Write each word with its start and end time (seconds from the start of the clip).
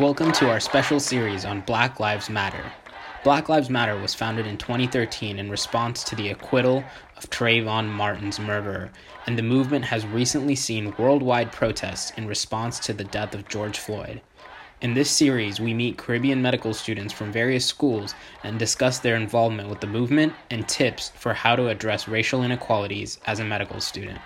Welcome 0.00 0.32
to 0.32 0.48
our 0.48 0.60
special 0.60 0.98
series 0.98 1.44
on 1.44 1.60
Black 1.60 2.00
Lives 2.00 2.30
Matter. 2.30 2.64
Black 3.22 3.50
Lives 3.50 3.68
Matter 3.68 4.00
was 4.00 4.14
founded 4.14 4.46
in 4.46 4.56
2013 4.56 5.38
in 5.38 5.50
response 5.50 6.02
to 6.04 6.16
the 6.16 6.30
acquittal 6.30 6.82
of 7.18 7.28
Trayvon 7.28 7.86
Martin's 7.86 8.40
murderer, 8.40 8.90
and 9.26 9.36
the 9.36 9.42
movement 9.42 9.84
has 9.84 10.06
recently 10.06 10.56
seen 10.56 10.94
worldwide 10.96 11.52
protests 11.52 12.12
in 12.16 12.26
response 12.26 12.78
to 12.78 12.94
the 12.94 13.04
death 13.04 13.34
of 13.34 13.46
George 13.46 13.78
Floyd. 13.78 14.22
In 14.80 14.94
this 14.94 15.10
series, 15.10 15.60
we 15.60 15.74
meet 15.74 15.98
Caribbean 15.98 16.40
medical 16.40 16.72
students 16.72 17.12
from 17.12 17.30
various 17.30 17.66
schools 17.66 18.14
and 18.42 18.58
discuss 18.58 19.00
their 19.00 19.16
involvement 19.16 19.68
with 19.68 19.80
the 19.80 19.86
movement 19.86 20.32
and 20.48 20.66
tips 20.66 21.12
for 21.14 21.34
how 21.34 21.54
to 21.56 21.68
address 21.68 22.08
racial 22.08 22.42
inequalities 22.42 23.18
as 23.26 23.38
a 23.38 23.44
medical 23.44 23.82
student. 23.82 24.18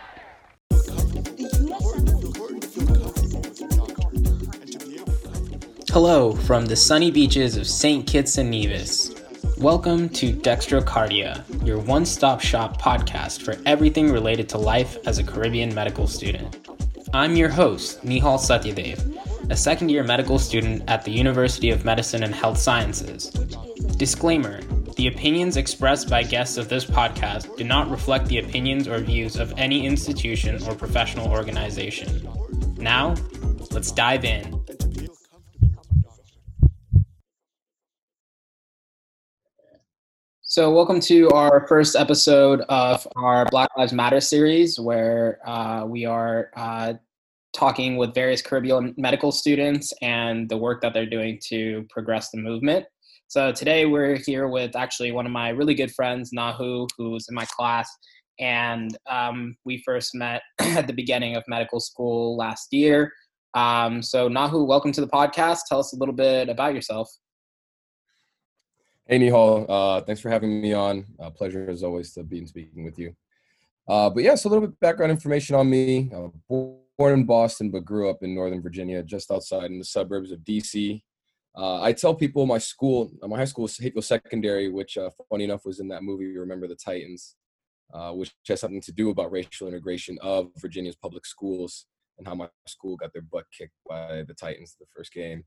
Hello 5.95 6.33
from 6.33 6.67
the 6.67 6.75
sunny 6.75 7.13
beaches 7.13 7.57
of 7.57 7.69
St. 7.69 8.05
Kitts 8.05 8.39
and 8.39 8.51
Nevis. 8.51 9.15
Welcome 9.59 10.09
to 10.09 10.33
Dextrocardia, 10.33 11.45
your 11.65 11.79
one 11.79 12.05
stop 12.05 12.41
shop 12.41 12.83
podcast 12.83 13.43
for 13.43 13.57
everything 13.65 14.11
related 14.11 14.49
to 14.49 14.59
life 14.59 14.99
as 15.07 15.19
a 15.19 15.23
Caribbean 15.23 15.73
medical 15.73 16.09
student. 16.09 16.69
I'm 17.15 17.37
your 17.37 17.49
host, 17.49 18.05
Nihal 18.05 18.41
Satyadev, 18.41 19.51
a 19.53 19.57
second 19.57 19.89
year 19.89 20.03
medical 20.03 20.37
student 20.41 20.83
at 20.89 21.05
the 21.05 21.13
University 21.13 21.71
of 21.71 21.85
Medicine 21.85 22.25
and 22.25 22.35
Health 22.35 22.59
Sciences. 22.59 23.31
Disclaimer 23.97 24.63
The 24.97 25.07
opinions 25.07 25.57
expressed 25.57 26.11
by 26.11 26.25
guests 26.25 26.57
of 26.57 26.69
this 26.69 26.85
podcast 26.85 27.57
do 27.57 27.63
not 27.63 27.89
reflect 27.89 28.27
the 28.27 28.39
opinions 28.39 28.89
or 28.89 28.99
views 28.99 29.37
of 29.37 29.55
any 29.57 29.87
institution 29.87 30.61
or 30.67 30.75
professional 30.75 31.31
organization. 31.31 32.29
Now, 32.79 33.15
let's 33.71 33.93
dive 33.93 34.25
in. 34.25 34.61
So, 40.55 40.71
welcome 40.71 41.01
to 41.01 41.29
our 41.31 41.67
first 41.67 41.97
episode 41.97 42.61
of 42.69 43.09
our 43.17 43.45
Black 43.47 43.69
Lives 43.77 43.93
Matter 43.93 44.21
series, 44.21 44.79
where 44.79 45.41
uh, 45.45 45.85
we 45.85 46.05
are 46.05 46.51
uh, 46.55 46.93
talking 47.53 47.97
with 47.97 48.15
various 48.15 48.41
Caribbean 48.41 48.95
medical 48.97 49.33
students 49.33 49.93
and 50.01 50.49
the 50.49 50.57
work 50.57 50.81
that 50.83 50.95
they're 50.95 51.11
doing 51.11 51.41
to 51.49 51.85
progress 51.91 52.31
the 52.31 52.39
movement. 52.39 52.87
So, 53.27 53.51
today 53.51 53.87
we're 53.87 54.15
here 54.15 54.47
with 54.47 54.77
actually 54.77 55.11
one 55.11 55.27
of 55.27 55.33
my 55.33 55.49
really 55.49 55.75
good 55.75 55.91
friends, 55.91 56.31
Nahu, 56.33 56.89
who's 56.97 57.27
in 57.29 57.35
my 57.35 57.47
class. 57.47 57.91
And 58.39 58.97
um, 59.11 59.57
we 59.65 59.83
first 59.85 60.15
met 60.15 60.43
at 60.61 60.87
the 60.87 60.93
beginning 60.93 61.35
of 61.35 61.43
medical 61.49 61.81
school 61.81 62.37
last 62.37 62.73
year. 62.73 63.13
Um, 63.55 64.03
so, 64.03 64.29
Nahu, 64.29 64.69
welcome 64.69 64.93
to 64.93 65.01
the 65.01 65.09
podcast. 65.09 65.63
Tell 65.69 65.81
us 65.81 65.95
a 65.95 65.97
little 65.97 66.15
bit 66.15 66.49
about 66.49 66.77
yourself. 66.77 67.11
Hey, 69.07 69.19
Nihal. 69.19 69.67
Uh, 69.69 70.01
thanks 70.01 70.23
for 70.23 70.31
having 70.31 70.63
me 70.63 70.73
on. 70.73 71.05
Uh, 71.21 71.29
pleasure 71.29 71.69
as 71.69 71.83
always 71.83 72.15
to 72.15 72.23
be 72.23 72.39
in 72.39 72.47
speaking 72.47 72.85
with 72.85 72.99
you. 72.99 73.15
Uh, 73.87 74.09
but 74.09 74.23
yeah, 74.23 74.35
so 74.35 74.49
a 74.49 74.51
little 74.51 74.67
bit 74.67 74.81
background 74.81 75.13
information 75.13 75.55
on 75.55 75.69
me. 75.69 76.11
I 76.11 76.21
was 76.21 76.33
born 76.97 77.13
in 77.13 77.27
Boston, 77.27 77.71
but 77.71 77.85
grew 77.85 78.09
up 78.09 78.23
in 78.23 78.35
Northern 78.35 78.63
Virginia, 78.63 79.03
just 79.03 79.31
outside 79.31 79.71
in 79.71 79.79
the 79.79 79.85
suburbs 79.85 80.33
of 80.33 80.39
DC. 80.39 81.03
Uh, 81.55 81.83
I 81.83 81.93
tell 81.93 82.15
people 82.15 82.47
my 82.47 82.57
school, 82.57 83.13
uh, 83.23 83.29
my 83.29 83.37
high 83.37 83.45
school 83.45 83.65
was 83.65 83.77
Hayfield 83.77 84.07
Secondary, 84.07 84.71
which 84.71 84.97
uh, 84.97 85.11
funny 85.29 85.45
enough 85.45 85.67
was 85.67 85.81
in 85.81 85.89
that 85.89 86.03
movie 86.03 86.39
Remember 86.39 86.67
the 86.67 86.75
Titans, 86.75 87.37
which 88.13 88.33
has 88.49 88.61
something 88.61 88.81
to 88.81 88.93
do 88.93 89.11
about 89.11 89.31
racial 89.31 89.69
integration 89.69 90.17
of 90.23 90.49
Virginia's 90.57 90.97
public 90.97 91.27
schools 91.27 91.85
and 92.17 92.27
how 92.27 92.35
my 92.35 92.49
school 92.67 92.97
got 92.97 93.13
their 93.13 93.21
butt 93.21 93.45
kicked 93.57 93.77
by 93.87 94.23
the 94.27 94.33
Titans 94.35 94.77
the 94.81 94.87
first 94.97 95.13
game. 95.13 95.45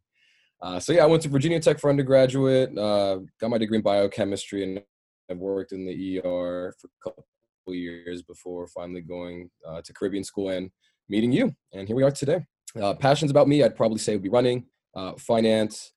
Uh, 0.61 0.79
so 0.79 0.91
yeah, 0.91 1.03
I 1.03 1.07
went 1.07 1.21
to 1.23 1.29
Virginia 1.29 1.59
Tech 1.59 1.79
for 1.79 1.89
undergraduate, 1.89 2.75
uh, 2.77 3.19
got 3.39 3.49
my 3.49 3.57
degree 3.57 3.77
in 3.77 3.83
biochemistry, 3.83 4.63
and 4.63 4.81
I've 5.29 5.37
worked 5.37 5.71
in 5.71 5.85
the 5.85 6.19
ER 6.19 6.73
for 6.79 6.87
a 6.87 7.03
couple 7.03 7.25
years 7.67 8.21
before 8.23 8.67
finally 8.67 9.01
going 9.01 9.49
uh, 9.67 9.81
to 9.81 9.93
Caribbean 9.93 10.23
school 10.23 10.49
and 10.49 10.71
meeting 11.09 11.31
you. 11.31 11.53
And 11.73 11.87
here 11.87 11.95
we 11.95 12.03
are 12.03 12.11
today. 12.11 12.45
Uh, 12.81 12.93
passions 12.95 13.29
about 13.29 13.47
me, 13.47 13.63
I'd 13.63 13.75
probably 13.75 13.99
say 13.99 14.13
would 14.13 14.23
be 14.23 14.29
running, 14.29 14.65
uh, 14.95 15.13
finance, 15.19 15.93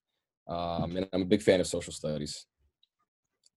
um, 0.48 0.96
and 0.96 1.08
I'm 1.12 1.22
a 1.22 1.26
big 1.26 1.42
fan 1.42 1.60
of 1.60 1.66
social 1.66 1.92
studies. 1.92 2.46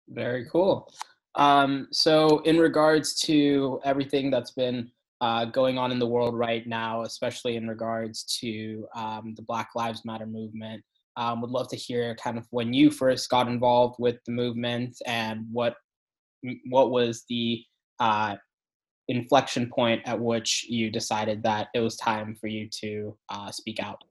Very 0.09 0.47
cool. 0.51 0.93
Um, 1.37 1.87
so, 1.93 2.41
in 2.41 2.59
regards 2.59 3.21
to 3.21 3.81
everything 3.85 4.31
that's 4.31 4.51
been 4.51 4.91
uh, 5.21 5.45
going 5.47 5.79
on 5.79 5.93
in 5.93 5.99
the 5.99 6.07
world 6.07 6.37
right 6.37 6.67
now, 6.67 7.03
especially 7.03 7.57
in 7.57 7.69
regards 7.69 8.25
to 8.41 8.87
um, 8.95 9.35
the 9.37 9.43
Black 9.43 9.71
Lives 9.75 10.05
Matter 10.05 10.27
movement. 10.27 10.83
Um, 11.21 11.43
would 11.43 11.51
love 11.51 11.69
to 11.69 11.77
hear 11.77 12.17
kind 12.17 12.39
of 12.39 12.47
when 12.51 12.73
you 12.73 12.91
first 12.91 13.29
got 13.29 13.47
involved 13.47 13.97
with 13.99 14.17
the 14.25 14.33
movement 14.33 14.97
and 15.07 15.45
what 15.53 15.75
what 16.71 16.91
was 16.91 17.25
the 17.29 17.63
uh, 17.99 18.37
inflection 19.09 19.69
point 19.69 20.01
at 20.07 20.19
which 20.19 20.65
you 20.69 20.91
decided 20.91 21.43
that 21.43 21.69
it 21.75 21.81
was 21.81 21.97
time 21.97 22.35
for 22.41 22.47
you 22.47 22.69
to 22.81 23.17
uh, 23.29 23.51
speak 23.51 23.81
out. 23.81 24.03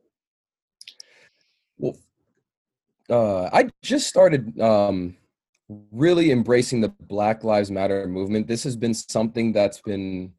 Well, 1.80 1.98
uh, 3.10 3.50
I 3.52 3.70
just 3.82 4.08
started 4.08 4.60
um, 4.60 5.18
really 5.92 6.32
embracing 6.32 6.82
the 6.82 6.90
Black 6.90 7.44
Lives 7.44 7.72
Matter 7.72 8.08
movement. 8.08 8.48
This 8.48 8.64
has 8.66 8.76
been 8.76 8.94
something 8.94 9.54
that's 9.54 9.82
been, 9.82 10.34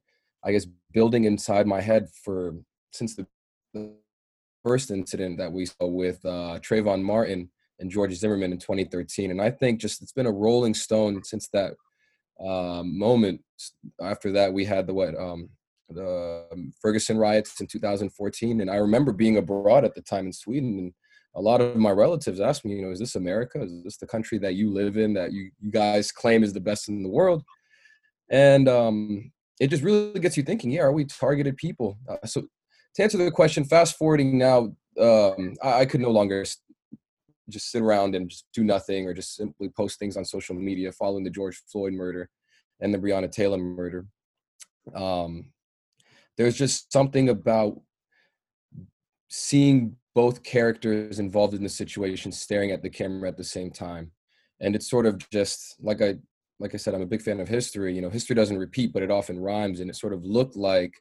I 0.44 0.52
guess, 0.52 0.66
building 0.92 1.24
inside 1.24 1.66
my 1.66 1.80
head 1.80 2.08
for 2.22 2.54
since 2.92 3.16
the 3.16 3.26
first 4.62 4.90
incident 4.90 5.38
that 5.38 5.52
we 5.52 5.66
saw 5.66 5.86
with 5.86 6.24
uh, 6.24 6.58
Trayvon 6.60 7.02
Martin 7.02 7.50
and 7.78 7.90
George 7.90 8.12
Zimmerman 8.14 8.52
in 8.52 8.58
2013. 8.58 9.30
And 9.30 9.40
I 9.40 9.50
think 9.50 9.80
just 9.80 10.02
it's 10.02 10.12
been 10.12 10.26
a 10.26 10.32
rolling 10.32 10.74
stone 10.74 11.22
since 11.24 11.48
that 11.48 11.72
uh, 12.40 12.82
moment. 12.84 13.42
After 14.00 14.32
that, 14.32 14.52
we 14.52 14.64
had 14.64 14.86
the 14.86 14.94
what 14.94 15.18
um, 15.18 15.50
the 15.88 16.46
um, 16.52 16.72
Ferguson 16.80 17.18
riots 17.18 17.60
in 17.60 17.66
2014, 17.66 18.60
and 18.60 18.70
I 18.70 18.76
remember 18.76 19.12
being 19.12 19.36
abroad 19.36 19.84
at 19.84 19.94
the 19.94 20.02
time 20.02 20.26
in 20.26 20.32
Sweden, 20.32 20.78
and 20.78 20.92
a 21.34 21.40
lot 21.40 21.60
of 21.60 21.76
my 21.76 21.90
relatives 21.90 22.40
asked 22.40 22.64
me, 22.64 22.74
you 22.74 22.82
know, 22.82 22.90
is 22.90 22.98
this 22.98 23.16
America? 23.16 23.62
Is 23.62 23.84
this 23.84 23.96
the 23.96 24.06
country 24.06 24.38
that 24.38 24.54
you 24.54 24.72
live 24.72 24.96
in 24.96 25.14
that 25.14 25.32
you, 25.32 25.50
you 25.60 25.70
guys 25.70 26.12
claim 26.12 26.42
is 26.42 26.52
the 26.52 26.60
best 26.60 26.88
in 26.88 27.02
the 27.02 27.08
world? 27.08 27.44
And 28.30 28.68
um, 28.68 29.32
it 29.60 29.68
just 29.68 29.82
really 29.82 30.18
gets 30.20 30.36
you 30.36 30.42
thinking, 30.42 30.70
yeah, 30.70 30.82
are 30.82 30.92
we 30.92 31.04
targeted 31.04 31.56
people? 31.56 31.98
Uh, 32.08 32.26
so 32.26 32.44
to 33.00 33.04
answer 33.04 33.18
the 33.18 33.30
question, 33.30 33.64
fast 33.64 33.96
forwarding 33.96 34.38
now, 34.38 34.72
um, 35.00 35.56
I, 35.62 35.80
I, 35.80 35.86
could 35.86 36.00
no 36.00 36.10
longer 36.10 36.44
just 37.48 37.70
sit 37.72 37.82
around 37.82 38.14
and 38.14 38.28
just 38.28 38.46
do 38.52 38.62
nothing 38.62 39.06
or 39.06 39.14
just 39.14 39.34
simply 39.34 39.68
post 39.70 39.98
things 39.98 40.16
on 40.16 40.24
social 40.24 40.54
media 40.54 40.92
following 40.92 41.24
the 41.24 41.30
George 41.30 41.62
Floyd 41.72 41.94
murder 41.94 42.28
and 42.80 42.92
the 42.92 42.98
Breonna 42.98 43.30
Taylor 43.30 43.56
murder. 43.56 44.06
Um, 44.94 45.50
there's 46.36 46.56
just 46.56 46.92
something 46.92 47.30
about 47.30 47.80
seeing 49.28 49.96
both 50.14 50.42
characters 50.42 51.18
involved 51.18 51.54
in 51.54 51.62
the 51.62 51.68
situation 51.68 52.32
staring 52.32 52.72
at 52.72 52.82
the 52.82 52.90
camera 52.90 53.28
at 53.28 53.36
the 53.36 53.44
same 53.44 53.70
time 53.70 54.10
and 54.60 54.74
it's 54.74 54.90
sort 54.90 55.06
of 55.06 55.30
just 55.30 55.76
like 55.80 56.02
i 56.02 56.16
like 56.58 56.74
i 56.74 56.76
said 56.76 56.94
i'm 56.94 57.00
a 57.00 57.06
big 57.06 57.22
fan 57.22 57.38
of 57.38 57.46
history 57.46 57.94
you 57.94 58.02
know 58.02 58.10
history 58.10 58.34
doesn't 58.34 58.58
repeat 58.58 58.92
but 58.92 59.04
it 59.04 59.10
often 59.10 59.38
rhymes 59.38 59.78
and 59.78 59.88
it 59.88 59.94
sort 59.94 60.12
of 60.12 60.24
looked 60.24 60.56
like 60.56 61.00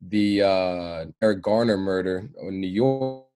the 0.00 0.42
uh, 0.42 1.04
Eric 1.22 1.42
Garner 1.42 1.76
murder 1.76 2.28
in 2.40 2.60
New 2.60 2.68
York, 2.68 3.26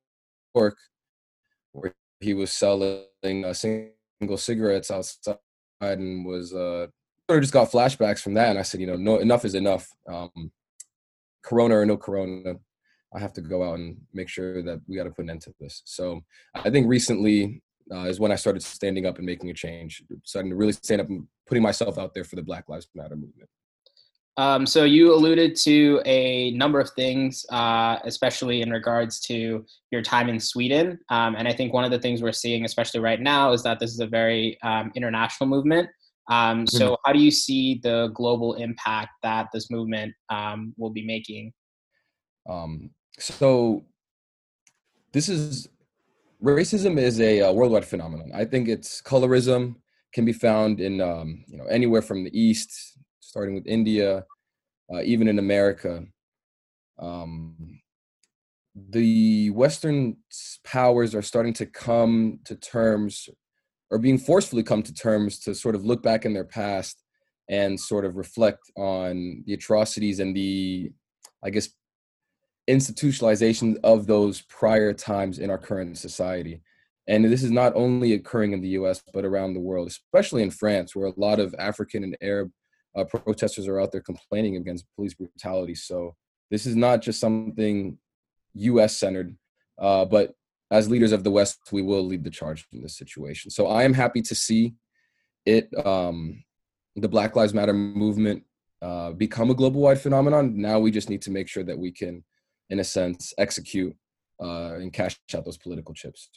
where 1.73 1.95
he 2.21 2.35
was 2.35 2.53
selling 2.53 3.05
uh, 3.25 3.53
single 3.53 4.37
cigarettes 4.37 4.91
outside 4.91 5.39
and 5.81 6.25
was 6.25 6.55
uh, 6.55 6.87
sort 7.29 7.39
of 7.39 7.43
just 7.43 7.53
got 7.53 7.71
flashbacks 7.71 8.21
from 8.21 8.35
that. 8.35 8.51
And 8.51 8.59
I 8.59 8.63
said, 8.63 8.81
you 8.81 8.87
know, 8.87 8.97
no, 8.97 9.19
enough 9.19 9.45
is 9.45 9.55
enough. 9.55 9.89
Um, 10.09 10.53
corona 11.43 11.79
or 11.79 11.87
no 11.87 11.97
corona, 11.97 12.55
I 13.15 13.19
have 13.19 13.33
to 13.35 13.41
go 13.41 13.69
out 13.69 13.79
and 13.79 13.97
make 14.13 14.29
sure 14.29 14.63
that 14.63 14.81
we 14.87 14.97
got 14.97 15.05
to 15.05 15.11
put 15.11 15.25
an 15.25 15.31
end 15.31 15.43
to 15.43 15.55
this. 15.61 15.83
So 15.85 16.23
I 16.55 16.71
think 16.71 16.87
recently 16.87 17.63
uh, 17.93 18.05
is 18.05 18.21
when 18.21 18.33
I 18.33 18.37
started 18.37 18.63
standing 18.63 19.07
up 19.07 19.17
and 19.17 19.27
making 19.27 19.51
a 19.51 19.55
change, 19.55 20.03
starting 20.25 20.51
to 20.51 20.57
really 20.57 20.73
stand 20.73 21.01
up 21.01 21.09
and 21.09 21.27
putting 21.47 21.63
myself 21.63 21.99
out 21.99 22.15
there 22.15 22.25
for 22.25 22.37
the 22.37 22.43
Black 22.43 22.69
Lives 22.69 22.89
Matter 22.95 23.17
movement. 23.17 23.49
Um, 24.39 24.65
so 24.65 24.85
you 24.85 25.15
alluded 25.15 25.57
to 25.57 26.01
a 26.07 26.53
number 26.53 26.81
of 26.81 26.91
things, 26.91 27.45
uh, 27.51 27.99
especially 28.05 28.63
in 28.63 28.71
regards 28.71 29.21
to 29.21 29.65
your 29.91 30.01
time 30.03 30.29
in 30.29 30.41
Sweden. 30.41 30.99
Um, 31.11 31.35
and 31.37 31.47
I 31.47 31.53
think 31.53 31.75
one 31.75 31.85
of 31.85 31.91
the 31.91 31.99
things 31.99 32.23
we're 32.23 32.33
seeing, 32.33 32.65
especially 32.65 33.01
right 33.01 33.21
now, 33.21 33.53
is 33.53 33.63
that 33.65 33.79
this 33.79 33.91
is 33.91 34.01
a 34.01 34.07
very 34.07 34.59
um, 34.63 34.91
international 34.95 35.49
movement. 35.49 35.89
Um, 36.31 36.67
so 36.67 36.85
mm-hmm. 36.87 36.95
how 37.05 37.13
do 37.13 37.19
you 37.19 37.31
see 37.31 37.81
the 37.83 38.11
global 38.15 38.55
impact 38.55 39.11
that 39.23 39.49
this 39.53 39.71
movement 39.71 40.15
um, 40.31 40.73
will 40.79 40.91
be 40.91 41.05
making? 41.05 41.53
Um, 42.49 42.91
so 43.19 43.85
this 45.13 45.29
is 45.29 45.69
racism 46.43 46.99
is 46.99 47.21
a, 47.21 47.41
a, 47.41 47.51
uh, 47.51 47.53
worldwide 47.53 47.85
phenomenon. 47.85 48.33
I 48.35 48.47
think 48.47 48.69
it's 48.69 49.03
colorism 49.03 49.77
can 50.15 50.25
be 50.25 50.33
found 50.33 50.81
in 50.81 50.95
you 51.49 51.59
know 51.59 51.67
anywhere 51.67 52.03
from 52.03 52.25
the 52.25 52.39
east 52.39 52.93
starting 53.33 53.55
with 53.55 53.67
India, 53.67 54.27
uh, 54.93 55.01
even 55.01 55.27
in 55.27 55.39
America. 55.39 56.05
Um, 56.99 57.81
the 58.75 59.49
Western 59.49 60.19
powers 60.65 61.15
are 61.15 61.23
starting 61.23 61.55
to 61.55 61.65
come 61.65 62.41
to 62.45 62.55
terms 62.55 63.31
or 63.91 63.99
being 63.99 64.19
forcefully 64.19 64.63
come 64.63 64.83
to 64.83 64.93
terms 64.93 65.39
to 65.41 65.55
sort 65.55 65.75
of 65.75 65.85
look 65.85 66.03
back 66.03 66.27
in 66.27 66.35
their 66.35 66.45
past 66.45 67.03
and 67.49 67.81
sort 67.81 68.05
of 68.05 68.17
reflect 68.17 68.71
on 68.77 69.43
the 69.47 69.55
atrocities 69.55 70.21
and 70.21 70.37
the, 70.37 70.93
I 71.43 71.49
guess, 71.49 71.71
institutionalization 72.69 73.79
of 73.83 74.07
those 74.07 74.43
prior 74.43 74.93
times 74.93 75.39
in 75.39 75.49
our 75.49 75.59
current 75.59 75.97
society. 75.97 76.61
And 77.09 77.25
this 77.25 77.43
is 77.43 77.51
not 77.51 77.73
only 77.75 78.13
occurring 78.13 78.53
in 78.53 78.61
the 78.61 78.77
US, 78.81 79.03
but 79.15 79.25
around 79.25 79.55
the 79.55 79.61
world, 79.61 79.89
especially 79.89 80.43
in 80.43 80.51
France, 80.51 80.95
where 80.95 81.07
a 81.07 81.21
lot 81.21 81.41
of 81.41 81.55
African 81.59 82.05
and 82.05 82.17
Arab 82.21 82.51
uh, 82.97 83.05
protesters 83.05 83.69
are 83.69 83.81
out 83.81 83.93
there 83.93 84.01
complaining 84.01 84.57
against 84.57 84.87
police 84.97 85.15
brutality. 85.15 85.75
So 85.75 86.15
this 86.51 86.67
is 86.67 86.77
not 86.77 87.03
just 87.03 87.21
something 87.21 87.99
US 88.55 88.97
centered, 88.97 89.37
uh, 89.79 90.05
but 90.05 90.35
as 90.71 90.89
leaders 90.89 91.13
of 91.13 91.25
the 91.25 91.31
West, 91.31 91.61
we 91.71 91.83
will 91.83 92.05
lead 92.05 92.25
the 92.25 92.31
charge 92.31 92.67
in 92.73 92.83
this 92.83 92.97
situation. 92.97 93.51
So 93.51 93.67
I 93.67 93.83
am 93.83 93.93
happy 93.93 94.23
to 94.23 94.35
see 94.35 94.75
it, 95.45 95.69
um, 95.85 96.43
the 96.97 97.09
Black 97.09 97.37
Lives 97.37 97.55
Matter 97.55 97.73
movement, 97.75 98.45
uh, 98.81 99.13
become 99.13 99.51
a 99.51 99.55
global 99.55 99.81
wide 99.81 100.01
phenomenon. 100.01 100.61
Now 100.61 100.79
we 100.79 100.91
just 100.91 101.11
need 101.11 101.23
to 101.23 101.31
make 101.31 101.49
sure 101.49 101.63
that 101.63 101.79
we 101.79 101.93
can, 101.93 102.25
in 102.71 102.81
a 102.81 102.85
sense, 102.85 103.33
execute 103.39 103.95
uh, 104.43 104.75
and 104.75 104.93
cash 104.93 105.19
out 105.35 105.45
those 105.45 105.59
political 105.59 105.95
chips. 105.95 106.29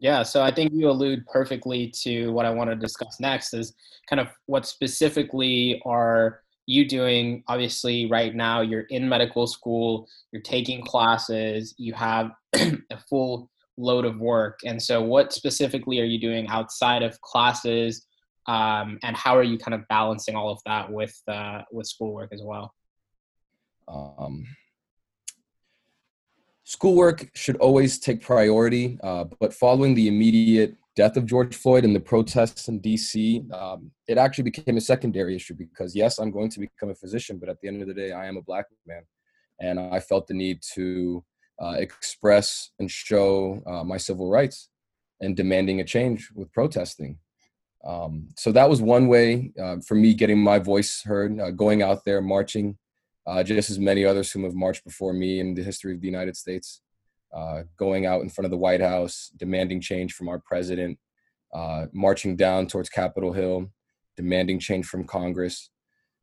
Yeah, 0.00 0.22
so 0.22 0.42
I 0.42 0.50
think 0.50 0.72
you 0.72 0.88
allude 0.88 1.26
perfectly 1.26 1.92
to 2.02 2.32
what 2.32 2.46
I 2.46 2.50
want 2.50 2.70
to 2.70 2.76
discuss 2.76 3.20
next 3.20 3.52
is 3.52 3.74
kind 4.08 4.18
of 4.18 4.28
what 4.46 4.64
specifically 4.64 5.80
are 5.84 6.40
you 6.64 6.88
doing? 6.88 7.44
Obviously, 7.48 8.06
right 8.06 8.34
now 8.34 8.62
you're 8.62 8.86
in 8.88 9.06
medical 9.06 9.46
school, 9.46 10.08
you're 10.32 10.40
taking 10.40 10.82
classes, 10.82 11.74
you 11.76 11.92
have 11.92 12.30
a 12.54 12.98
full 13.10 13.50
load 13.76 14.06
of 14.06 14.18
work. 14.18 14.60
And 14.64 14.82
so, 14.82 15.02
what 15.02 15.34
specifically 15.34 16.00
are 16.00 16.04
you 16.04 16.18
doing 16.18 16.48
outside 16.48 17.02
of 17.02 17.20
classes? 17.20 18.06
Um, 18.46 18.98
and 19.02 19.14
how 19.14 19.36
are 19.36 19.42
you 19.42 19.58
kind 19.58 19.74
of 19.74 19.86
balancing 19.88 20.34
all 20.34 20.50
of 20.50 20.60
that 20.64 20.90
with 20.90 21.14
uh, 21.28 21.60
with 21.70 21.86
schoolwork 21.86 22.32
as 22.32 22.40
well? 22.42 22.72
Um, 23.86 24.46
schoolwork 26.70 27.28
should 27.34 27.56
always 27.56 27.98
take 27.98 28.20
priority, 28.20 28.96
uh, 29.02 29.24
but 29.40 29.52
following 29.52 29.92
the 29.92 30.06
immediate 30.06 30.76
death 30.94 31.16
of 31.16 31.26
George 31.26 31.56
Floyd 31.56 31.84
and 31.84 31.96
the 31.96 32.06
protests 32.12 32.68
in 32.68 32.78
DC, 32.80 33.52
um, 33.52 33.90
it 34.06 34.16
actually 34.16 34.44
became 34.44 34.76
a 34.76 34.80
secondary 34.80 35.34
issue 35.34 35.54
because, 35.54 35.96
yes, 35.96 36.18
I'm 36.20 36.30
going 36.30 36.48
to 36.50 36.60
become 36.60 36.90
a 36.90 36.94
physician, 36.94 37.38
but 37.38 37.48
at 37.48 37.60
the 37.60 37.66
end 37.66 37.82
of 37.82 37.88
the 37.88 37.94
day, 37.94 38.12
I 38.12 38.26
am 38.26 38.36
a 38.36 38.42
black 38.42 38.66
man. 38.86 39.02
And 39.58 39.80
I 39.80 39.98
felt 39.98 40.28
the 40.28 40.34
need 40.34 40.62
to 40.74 41.24
uh, 41.60 41.74
express 41.76 42.70
and 42.78 42.88
show 42.88 43.60
uh, 43.66 43.82
my 43.82 43.96
civil 43.96 44.30
rights 44.30 44.68
and 45.20 45.36
demanding 45.36 45.80
a 45.80 45.84
change 45.84 46.30
with 46.36 46.52
protesting. 46.52 47.18
Um, 47.84 48.28
so 48.36 48.52
that 48.52 48.70
was 48.70 48.80
one 48.80 49.08
way 49.08 49.50
uh, 49.60 49.78
for 49.84 49.96
me 49.96 50.14
getting 50.14 50.38
my 50.38 50.60
voice 50.60 51.02
heard, 51.04 51.40
uh, 51.40 51.50
going 51.50 51.82
out 51.82 52.04
there 52.04 52.22
marching, 52.22 52.78
uh, 53.30 53.44
just 53.44 53.70
as 53.70 53.78
many 53.78 54.04
others 54.04 54.32
who 54.32 54.42
have 54.42 54.54
marched 54.54 54.84
before 54.84 55.12
me 55.12 55.38
in 55.38 55.54
the 55.54 55.62
history 55.62 55.94
of 55.94 56.00
the 56.00 56.06
United 56.06 56.36
States, 56.36 56.80
uh, 57.32 57.62
going 57.76 58.04
out 58.04 58.22
in 58.22 58.28
front 58.28 58.44
of 58.44 58.50
the 58.50 58.56
White 58.56 58.80
House, 58.80 59.30
demanding 59.36 59.80
change 59.80 60.14
from 60.14 60.28
our 60.28 60.40
president, 60.40 60.98
uh, 61.54 61.86
marching 61.92 62.34
down 62.34 62.66
towards 62.66 62.88
Capitol 62.88 63.32
Hill, 63.32 63.70
demanding 64.16 64.58
change 64.58 64.86
from 64.86 65.04
Congress, 65.04 65.70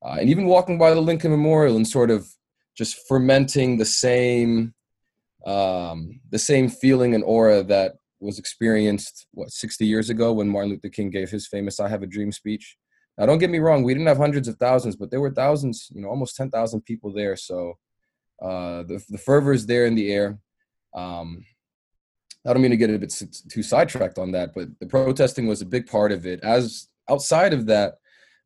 uh, 0.06 0.18
and 0.20 0.30
even 0.30 0.48
walking 0.48 0.78
by 0.78 0.94
the 0.94 1.00
Lincoln 1.00 1.32
Memorial 1.32 1.78
and 1.78 1.88
sort 1.88 2.12
of 2.12 2.28
just 2.76 3.00
fermenting 3.08 3.78
the 3.78 3.86
same 3.86 4.74
um, 5.46 6.20
the 6.30 6.40
same 6.40 6.68
feeling 6.68 7.16
and 7.16 7.24
aura 7.24 7.64
that 7.64 7.94
was 8.20 8.38
experienced 8.38 9.28
what 9.32 9.50
60 9.50 9.86
years 9.86 10.10
ago 10.10 10.34
when 10.34 10.50
Martin 10.50 10.72
Luther 10.72 10.90
King 10.90 11.10
gave 11.10 11.30
his 11.30 11.48
famous 11.48 11.80
"I 11.80 11.88
Have 11.88 12.04
a 12.04 12.08
Dream" 12.08 12.34
speech. 12.34 12.76
Now, 13.18 13.26
don't 13.26 13.40
get 13.40 13.50
me 13.50 13.60
wrong, 13.60 13.84
we 13.84 13.94
didn't 13.94 14.08
have 14.08 14.18
hundreds 14.18 14.48
of 14.48 14.58
thousands, 14.58 14.96
but 14.96 15.10
there 15.10 15.22
were 15.22 15.32
thousands, 15.32 15.90
you 15.94 16.02
know, 16.02 16.10
almost 16.10 16.36
10,000 16.36 16.82
people 16.82 17.12
there. 17.12 17.36
So 17.36 17.74
uh, 18.42 18.84
the, 18.84 19.04
the 19.10 19.18
fervor 19.18 19.54
is 19.54 19.66
there 19.66 19.86
in 19.86 19.96
the 19.96 20.12
air. 20.12 20.38
Um, 20.94 21.44
I 22.46 22.54
don't 22.54 22.62
mean 22.62 22.72
to 22.72 22.78
get 22.78 22.92
a 22.92 23.00
bit 23.00 23.14
too 23.50 23.64
sidetracked 23.64 24.20
on 24.20 24.32
that, 24.32 24.52
but 24.56 24.68
the 24.80 24.86
protesting 24.86 25.48
was 25.48 25.62
a 25.62 25.66
big 25.66 25.88
part 25.88 26.12
of 26.12 26.26
it. 26.26 26.40
As 26.44 26.88
outside 27.10 27.54
of 27.54 27.66
that, 27.66 27.96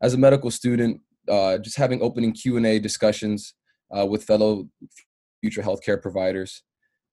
as 0.02 0.14
a 0.14 0.18
medical 0.18 0.50
student, 0.50 1.02
uh, 1.30 1.58
just 1.58 1.78
having 1.78 2.02
opening 2.02 2.32
Q 2.32 2.58
and 2.58 2.66
A 2.66 2.80
discussions 2.80 3.54
uh, 3.96 4.06
with 4.06 4.24
fellow 4.24 4.68
future 5.42 5.62
healthcare 5.62 6.02
providers, 6.02 6.64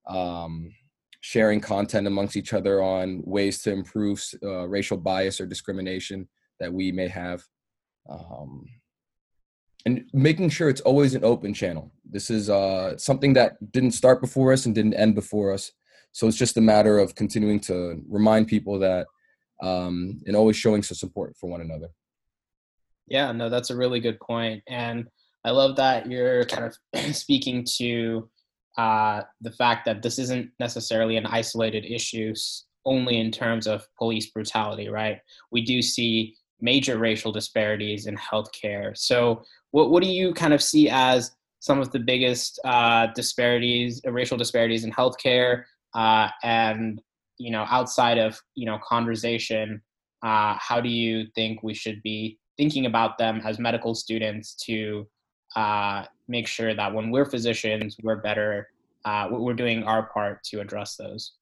um, 0.07 0.71
sharing 1.21 1.59
content 1.59 2.07
amongst 2.07 2.35
each 2.35 2.53
other 2.53 2.81
on 2.81 3.21
ways 3.23 3.61
to 3.63 3.71
improve 3.71 4.23
uh, 4.43 4.67
racial 4.67 4.97
bias 4.97 5.39
or 5.39 5.45
discrimination 5.45 6.27
that 6.59 6.71
we 6.71 6.91
may 6.91 7.07
have 7.07 7.43
um, 8.09 8.65
and 9.85 10.05
making 10.13 10.49
sure 10.49 10.69
it's 10.69 10.81
always 10.81 11.15
an 11.15 11.23
open 11.23 11.53
channel. 11.53 11.91
This 12.09 12.29
is 12.29 12.49
uh, 12.49 12.97
something 12.97 13.33
that 13.33 13.71
didn't 13.71 13.91
start 13.91 14.21
before 14.21 14.51
us 14.51 14.65
and 14.65 14.75
didn't 14.75 14.93
end 14.95 15.15
before 15.15 15.53
us. 15.53 15.71
So 16.11 16.27
it's 16.27 16.37
just 16.37 16.57
a 16.57 16.61
matter 16.61 16.99
of 16.99 17.15
continuing 17.15 17.59
to 17.61 18.01
remind 18.09 18.47
people 18.47 18.79
that 18.79 19.07
um, 19.61 20.21
and 20.25 20.35
always 20.35 20.55
showing 20.55 20.83
some 20.83 20.95
support 20.95 21.35
for 21.37 21.49
one 21.49 21.61
another. 21.61 21.89
Yeah 23.07 23.31
no 23.31 23.49
that's 23.49 23.71
a 23.71 23.75
really 23.75 23.99
good 23.99 24.19
point 24.19 24.61
and 24.67 25.07
i 25.43 25.49
love 25.49 25.75
that 25.77 26.05
you're 26.05 26.45
kind 26.45 26.71
of 26.93 27.15
speaking 27.15 27.65
to 27.77 28.29
uh, 28.77 29.23
the 29.41 29.51
fact 29.51 29.83
that 29.85 30.01
this 30.01 30.17
isn't 30.19 30.49
necessarily 30.59 31.17
an 31.17 31.25
isolated 31.25 31.83
issue 31.85 32.33
only 32.85 33.19
in 33.19 33.29
terms 33.29 33.67
of 33.67 33.85
police 33.97 34.27
brutality, 34.27 34.87
right? 34.87 35.19
We 35.51 35.65
do 35.65 35.81
see 35.81 36.35
major 36.61 36.97
racial 36.97 37.31
disparities 37.31 38.05
in 38.07 38.15
healthcare. 38.17 38.97
So, 38.97 39.43
what 39.71 39.91
what 39.91 40.03
do 40.03 40.09
you 40.09 40.33
kind 40.33 40.53
of 40.53 40.61
see 40.61 40.89
as 40.89 41.31
some 41.59 41.79
of 41.79 41.91
the 41.91 41.99
biggest 41.99 42.59
uh, 42.63 43.07
disparities, 43.15 44.01
uh, 44.05 44.11
racial 44.11 44.37
disparities 44.37 44.83
in 44.83 44.91
healthcare, 44.91 45.63
uh, 45.93 46.29
and 46.43 47.01
you 47.37 47.51
know, 47.51 47.65
outside 47.69 48.17
of 48.17 48.39
you 48.55 48.65
know 48.65 48.79
conversation, 48.83 49.81
uh, 50.23 50.55
how 50.59 50.81
do 50.81 50.89
you 50.89 51.27
think 51.35 51.63
we 51.63 51.73
should 51.73 52.01
be 52.03 52.37
thinking 52.57 52.85
about 52.85 53.17
them 53.17 53.41
as 53.45 53.59
medical 53.59 53.95
students 53.95 54.55
to 54.55 55.07
uh, 55.55 56.03
make 56.27 56.47
sure 56.47 56.73
that 56.73 56.93
when 56.93 57.09
we're 57.09 57.25
physicians, 57.25 57.95
we're 58.03 58.17
better, 58.17 58.67
uh, 59.05 59.27
we're 59.31 59.53
doing 59.53 59.83
our 59.83 60.03
part 60.03 60.43
to 60.43 60.59
address 60.59 60.97
those? 60.97 61.33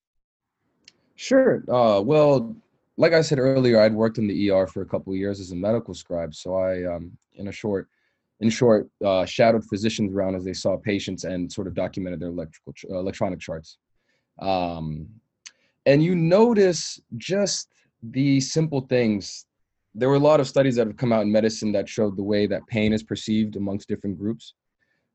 Sure. 1.16 1.64
well, 1.68 2.56
like 2.98 3.14
I 3.14 3.22
said 3.22 3.40
earlier, 3.40 3.80
I'd 3.80 3.94
worked 3.94 4.18
in 4.18 4.28
the 4.28 4.52
ER 4.52 4.66
for 4.66 4.82
a 4.82 4.86
couple 4.86 5.16
years 5.16 5.40
as 5.40 5.52
a 5.52 5.56
medical 5.56 5.94
scribe. 5.94 6.34
So 6.34 6.56
I, 6.56 6.84
um, 6.84 7.12
in 7.36 7.48
a 7.48 7.52
short, 7.52 7.88
in 8.40 8.50
short, 8.50 8.90
uh, 9.06 9.26
shadowed 9.26 9.66
physicians 9.66 10.14
around 10.14 10.36
as 10.36 10.44
they 10.44 10.54
saw 10.54 10.78
patients 10.78 11.24
and 11.24 11.52
sort 11.52 11.68
of 11.68 11.76
documented 11.76 12.20
their 12.20 12.30
electrical 12.30 12.74
electronic 12.90 13.40
charts. 13.40 13.78
Um, 14.40 15.08
and 15.86 16.04
you 16.04 16.16
notice 16.16 17.00
just 17.18 17.70
the 18.02 18.40
simple 18.40 18.82
things. 18.82 19.46
There 19.94 20.10
were 20.10 20.16
a 20.16 20.20
lot 20.20 20.40
of 20.40 20.48
studies 20.48 20.76
that 20.76 20.88
have 20.88 20.98
come 20.98 21.14
out 21.14 21.22
in 21.24 21.32
medicine 21.32 21.72
that 21.74 21.88
showed 21.88 22.18
the 22.18 22.24
way 22.24 22.48
that 22.48 22.66
pain 22.68 22.94
is 22.94 23.04
perceived 23.04 23.56
amongst 23.56 23.88
different 23.88 24.18
groups 24.18 24.54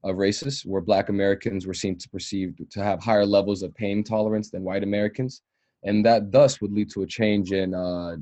of 0.04 0.16
races, 0.16 0.62
where 0.64 0.80
Black 0.80 1.08
Americans 1.08 1.66
were 1.66 1.74
seen 1.74 1.96
to 1.98 2.08
perceive 2.08 2.54
to 2.70 2.82
have 2.82 3.02
higher 3.02 3.26
levels 3.26 3.62
of 3.62 3.74
pain 3.74 4.02
tolerance 4.02 4.50
than 4.50 4.64
white 4.64 4.82
Americans 4.82 5.42
and 5.84 6.04
that 6.04 6.30
thus 6.30 6.60
would 6.60 6.72
lead 6.72 6.90
to 6.90 7.02
a 7.02 7.06
change 7.06 7.52
in 7.52 7.74
uh, 7.74 8.16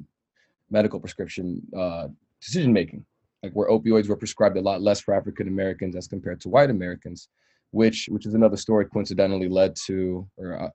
medical 0.70 1.00
prescription 1.00 1.60
uh, 1.76 2.08
decision 2.40 2.72
making, 2.72 3.04
like 3.42 3.52
where 3.52 3.68
opioids 3.68 4.08
were 4.08 4.16
prescribed 4.16 4.56
a 4.56 4.60
lot 4.60 4.82
less 4.82 5.00
for 5.00 5.14
African 5.14 5.48
Americans 5.48 5.96
as 5.96 6.06
compared 6.06 6.40
to 6.40 6.48
white 6.48 6.70
Americans, 6.70 7.28
which 7.70 8.08
which 8.10 8.26
is 8.26 8.34
another 8.34 8.56
story 8.56 8.86
coincidentally 8.86 9.48
led 9.48 9.76
to, 9.86 10.26
or 10.36 10.60
uh, 10.62 10.70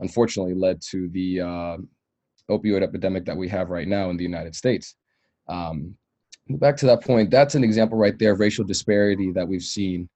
unfortunately 0.00 0.54
led 0.54 0.80
to 0.90 1.08
the 1.08 1.40
uh, 1.40 1.76
opioid 2.50 2.82
epidemic 2.82 3.24
that 3.24 3.36
we 3.36 3.48
have 3.48 3.70
right 3.70 3.88
now 3.88 4.10
in 4.10 4.16
the 4.16 4.24
United 4.24 4.54
States. 4.54 4.94
Um, 5.48 5.96
back 6.48 6.76
to 6.78 6.86
that 6.86 7.02
point, 7.02 7.30
that's 7.30 7.54
an 7.54 7.64
example 7.64 7.98
right 7.98 8.18
there 8.18 8.32
of 8.32 8.40
racial 8.40 8.64
disparity 8.64 9.32
that 9.32 9.46
we've 9.46 9.62
seen. 9.62 10.08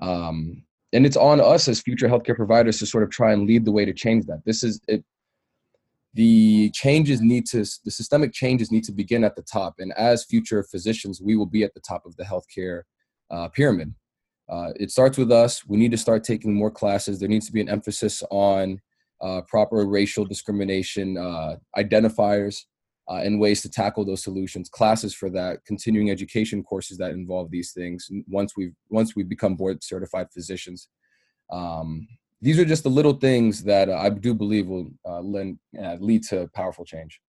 Um, 0.00 0.64
and 0.92 1.06
it's 1.06 1.16
on 1.16 1.40
us 1.40 1.68
as 1.68 1.80
future 1.80 2.08
healthcare 2.08 2.36
providers 2.36 2.78
to 2.78 2.86
sort 2.86 3.04
of 3.04 3.10
try 3.10 3.32
and 3.32 3.46
lead 3.46 3.64
the 3.64 3.72
way 3.72 3.84
to 3.84 3.92
change 3.92 4.26
that. 4.26 4.42
This 4.44 4.62
is 4.62 4.80
it 4.88 5.04
the 6.14 6.70
changes 6.70 7.20
need 7.20 7.46
to 7.46 7.64
the 7.84 7.90
systemic 7.90 8.32
changes 8.32 8.70
need 8.70 8.84
to 8.84 8.92
begin 8.92 9.24
at 9.24 9.36
the 9.36 9.42
top. 9.42 9.74
And 9.78 9.92
as 9.94 10.24
future 10.24 10.62
physicians 10.62 11.20
we 11.20 11.36
will 11.36 11.46
be 11.46 11.64
at 11.64 11.74
the 11.74 11.80
top 11.80 12.04
of 12.06 12.16
the 12.16 12.24
healthcare 12.24 12.82
uh, 13.30 13.48
pyramid. 13.48 13.94
Uh, 14.48 14.70
it 14.76 14.90
starts 14.90 15.16
with 15.16 15.32
us. 15.32 15.66
We 15.66 15.78
need 15.78 15.92
to 15.92 15.98
start 15.98 16.24
taking 16.24 16.52
more 16.52 16.70
classes. 16.70 17.18
There 17.18 17.28
needs 17.28 17.46
to 17.46 17.52
be 17.52 17.60
an 17.60 17.70
emphasis 17.70 18.22
on 18.30 18.80
uh, 19.22 19.40
proper 19.48 19.86
racial 19.86 20.24
discrimination 20.24 21.16
uh, 21.16 21.56
identifiers 21.78 22.64
uh, 23.08 23.16
and 23.16 23.40
ways 23.40 23.62
to 23.62 23.70
tackle 23.70 24.04
those 24.04 24.22
solutions. 24.22 24.68
Classes 24.68 25.14
for 25.14 25.30
that 25.30 25.64
continuing 25.64 26.10
education 26.10 26.62
courses 26.62 26.98
that 26.98 27.12
involve 27.12 27.50
these 27.50 27.72
things. 27.72 28.08
Once 28.28 28.56
we've 28.56 28.74
once 28.90 29.16
we 29.16 29.22
become 29.22 29.54
board 29.54 29.82
certified 29.82 30.26
physicians 30.32 30.88
um, 31.50 32.06
these 32.42 32.58
are 32.58 32.64
just 32.64 32.82
the 32.82 32.90
little 32.90 33.14
things 33.14 33.62
that 33.62 33.88
uh, 33.88 33.96
I 33.96 34.10
do 34.10 34.34
believe 34.34 34.66
will 34.66 34.90
uh, 35.06 35.20
lend, 35.20 35.58
uh, 35.80 35.96
lead 36.00 36.24
to 36.24 36.50
powerful 36.54 36.84
change. 36.84 37.20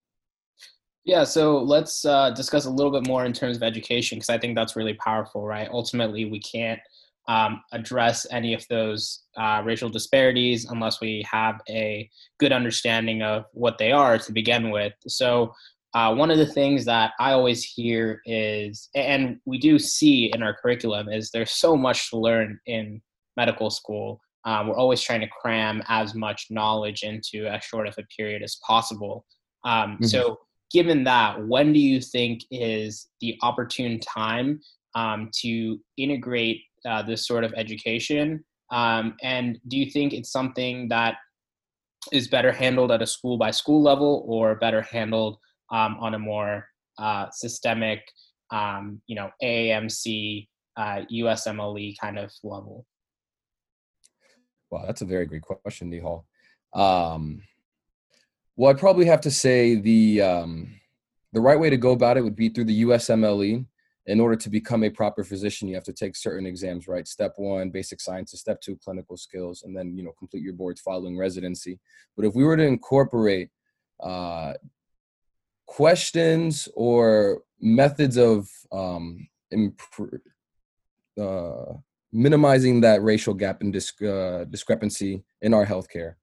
Yeah, 1.04 1.22
so 1.22 1.62
let's 1.62 2.04
uh, 2.04 2.30
discuss 2.30 2.64
a 2.64 2.70
little 2.70 2.90
bit 2.90 3.06
more 3.06 3.24
in 3.24 3.32
terms 3.32 3.56
of 3.56 3.62
education 3.62 4.16
because 4.16 4.30
I 4.30 4.38
think 4.38 4.56
that's 4.56 4.74
really 4.74 4.94
powerful, 4.94 5.46
right? 5.46 5.68
Ultimately, 5.70 6.24
we 6.24 6.40
can't 6.40 6.80
um, 7.28 7.62
address 7.72 8.26
any 8.30 8.54
of 8.54 8.66
those 8.68 9.22
uh, 9.36 9.62
racial 9.64 9.88
disparities 9.88 10.64
unless 10.64 11.00
we 11.00 11.24
have 11.30 11.60
a 11.68 12.10
good 12.38 12.52
understanding 12.52 13.22
of 13.22 13.44
what 13.52 13.78
they 13.78 13.92
are 13.92 14.18
to 14.18 14.32
begin 14.32 14.70
with. 14.70 14.94
So, 15.06 15.52
uh, 15.94 16.12
one 16.12 16.30
of 16.30 16.38
the 16.38 16.46
things 16.46 16.84
that 16.86 17.12
I 17.20 17.32
always 17.32 17.62
hear 17.62 18.20
is, 18.26 18.88
and 18.96 19.38
we 19.44 19.58
do 19.58 19.78
see 19.78 20.32
in 20.34 20.42
our 20.42 20.52
curriculum, 20.52 21.08
is 21.08 21.30
there's 21.30 21.52
so 21.52 21.76
much 21.76 22.10
to 22.10 22.16
learn 22.18 22.58
in 22.66 23.00
medical 23.36 23.70
school. 23.70 24.20
Um, 24.44 24.68
we're 24.68 24.76
always 24.76 25.00
trying 25.00 25.20
to 25.20 25.28
cram 25.28 25.82
as 25.88 26.14
much 26.14 26.48
knowledge 26.50 27.02
into 27.02 27.46
as 27.46 27.64
short 27.64 27.86
of 27.86 27.94
a 27.98 28.02
period 28.16 28.42
as 28.42 28.56
possible. 28.66 29.24
Um, 29.64 29.92
mm-hmm. 29.92 30.04
So, 30.04 30.38
given 30.70 31.04
that, 31.04 31.46
when 31.46 31.72
do 31.72 31.78
you 31.78 32.00
think 32.00 32.42
is 32.50 33.08
the 33.20 33.38
opportune 33.42 34.00
time 34.00 34.60
um, 34.94 35.30
to 35.40 35.78
integrate 35.96 36.62
uh, 36.86 37.02
this 37.02 37.26
sort 37.26 37.44
of 37.44 37.54
education? 37.56 38.44
Um, 38.70 39.14
and 39.22 39.58
do 39.68 39.76
you 39.76 39.90
think 39.90 40.12
it's 40.12 40.32
something 40.32 40.88
that 40.88 41.16
is 42.12 42.28
better 42.28 42.52
handled 42.52 42.90
at 42.90 43.02
a 43.02 43.06
school 43.06 43.38
by 43.38 43.50
school 43.50 43.82
level 43.82 44.24
or 44.26 44.56
better 44.56 44.82
handled 44.82 45.38
um, 45.72 45.96
on 46.00 46.14
a 46.14 46.18
more 46.18 46.66
uh, 46.98 47.26
systemic, 47.30 48.00
um, 48.50 49.00
you 49.06 49.16
know, 49.16 49.30
AAMC, 49.42 50.48
uh, 50.76 51.00
USMLE 51.10 51.94
kind 52.00 52.18
of 52.18 52.30
level? 52.42 52.84
Wow, 54.74 54.86
that's 54.86 55.02
a 55.02 55.04
very 55.04 55.24
great 55.24 55.42
question, 55.42 55.88
Nihal. 55.88 56.24
Um, 56.72 57.42
well, 58.56 58.72
I'd 58.72 58.78
probably 58.80 59.04
have 59.06 59.20
to 59.20 59.30
say 59.30 59.76
the 59.76 60.20
um, 60.20 60.80
the 61.32 61.40
right 61.40 61.60
way 61.60 61.70
to 61.70 61.76
go 61.76 61.92
about 61.92 62.16
it 62.16 62.22
would 62.22 62.34
be 62.34 62.48
through 62.48 62.64
the 62.64 62.82
USMLE. 62.82 63.66
In 64.06 64.20
order 64.20 64.34
to 64.34 64.50
become 64.50 64.82
a 64.82 64.90
proper 64.90 65.22
physician, 65.22 65.68
you 65.68 65.76
have 65.76 65.84
to 65.84 65.92
take 65.92 66.16
certain 66.16 66.44
exams, 66.44 66.88
right? 66.88 67.06
Step 67.06 67.34
one, 67.36 67.70
basic 67.70 68.00
sciences. 68.00 68.40
Step 68.40 68.60
two, 68.60 68.76
clinical 68.84 69.16
skills, 69.16 69.62
and 69.62 69.76
then 69.76 69.96
you 69.96 70.02
know 70.02 70.12
complete 70.18 70.42
your 70.42 70.54
boards 70.54 70.80
following 70.80 71.16
residency. 71.16 71.78
But 72.16 72.26
if 72.26 72.34
we 72.34 72.42
were 72.42 72.56
to 72.56 72.64
incorporate 72.64 73.50
uh, 74.02 74.54
questions 75.66 76.68
or 76.74 77.42
methods 77.60 78.16
of 78.16 78.48
um, 78.72 79.28
imp- 79.52 79.80
uh, 81.20 81.74
minimizing 82.14 82.80
that 82.80 83.02
racial 83.02 83.34
gap 83.34 83.60
and 83.60 83.72
disc- 83.72 84.02
uh, 84.02 84.44
discrepancy 84.44 85.22
in 85.42 85.52
our 85.52 85.66
healthcare, 85.66 86.14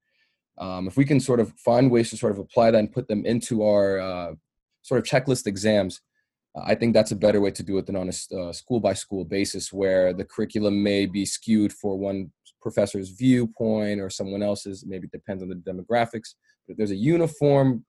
um, 0.58 0.88
if 0.88 0.96
we 0.96 1.04
can 1.04 1.20
sort 1.20 1.38
of 1.38 1.52
find 1.58 1.90
ways 1.90 2.10
to 2.10 2.16
sort 2.16 2.32
of 2.32 2.38
apply 2.38 2.70
that 2.70 2.78
and 2.78 2.92
put 2.92 3.06
them 3.08 3.24
into 3.26 3.62
our 3.62 4.00
uh, 4.00 4.32
sort 4.80 4.98
of 4.98 5.04
checklist 5.04 5.46
exams, 5.46 6.00
uh, 6.56 6.62
I 6.64 6.74
think 6.74 6.94
that's 6.94 7.12
a 7.12 7.16
better 7.16 7.40
way 7.40 7.50
to 7.52 7.62
do 7.62 7.78
it 7.78 7.86
than 7.86 7.96
on 7.96 8.08
a 8.08 8.52
school 8.52 8.80
by 8.80 8.94
school 8.94 9.24
basis 9.24 9.72
where 9.72 10.12
the 10.12 10.24
curriculum 10.24 10.82
may 10.82 11.06
be 11.06 11.24
skewed 11.24 11.72
for 11.72 11.98
one 11.98 12.32
professor's 12.60 13.10
viewpoint 13.10 14.00
or 14.00 14.08
someone 14.08 14.42
else's. 14.42 14.84
Maybe 14.86 15.06
it 15.06 15.12
depends 15.12 15.42
on 15.42 15.48
the 15.50 15.56
demographics. 15.56 16.34
But 16.66 16.76
there's 16.76 16.90
a 16.90 16.96
uniform 16.96 17.84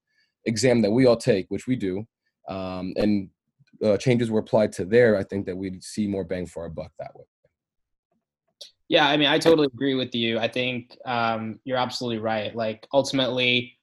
exam 0.45 0.81
that 0.81 0.91
we 0.91 1.05
all 1.05 1.15
take, 1.15 1.45
which 1.49 1.67
we 1.67 1.75
do, 1.75 2.05
um, 2.49 2.93
and 2.97 3.29
uh, 3.83 3.97
changes 3.97 4.29
were 4.29 4.39
applied 4.39 4.71
to 4.73 4.85
there, 4.85 5.17
I 5.17 5.23
think 5.23 5.45
that 5.45 5.55
we'd 5.55 5.83
see 5.83 6.07
more 6.07 6.23
bang 6.23 6.45
for 6.45 6.63
our 6.63 6.69
buck 6.69 6.91
that 6.99 7.15
way. 7.15 7.25
Yeah, 8.89 9.07
I 9.07 9.17
mean, 9.17 9.27
I 9.29 9.39
totally 9.39 9.67
agree 9.67 9.95
with 9.95 10.13
you. 10.13 10.39
I 10.39 10.47
think 10.47 10.97
um, 11.05 11.59
you're 11.63 11.77
absolutely 11.77 12.19
right. 12.19 12.55
Like, 12.55 12.85
ultimately, 12.93 13.77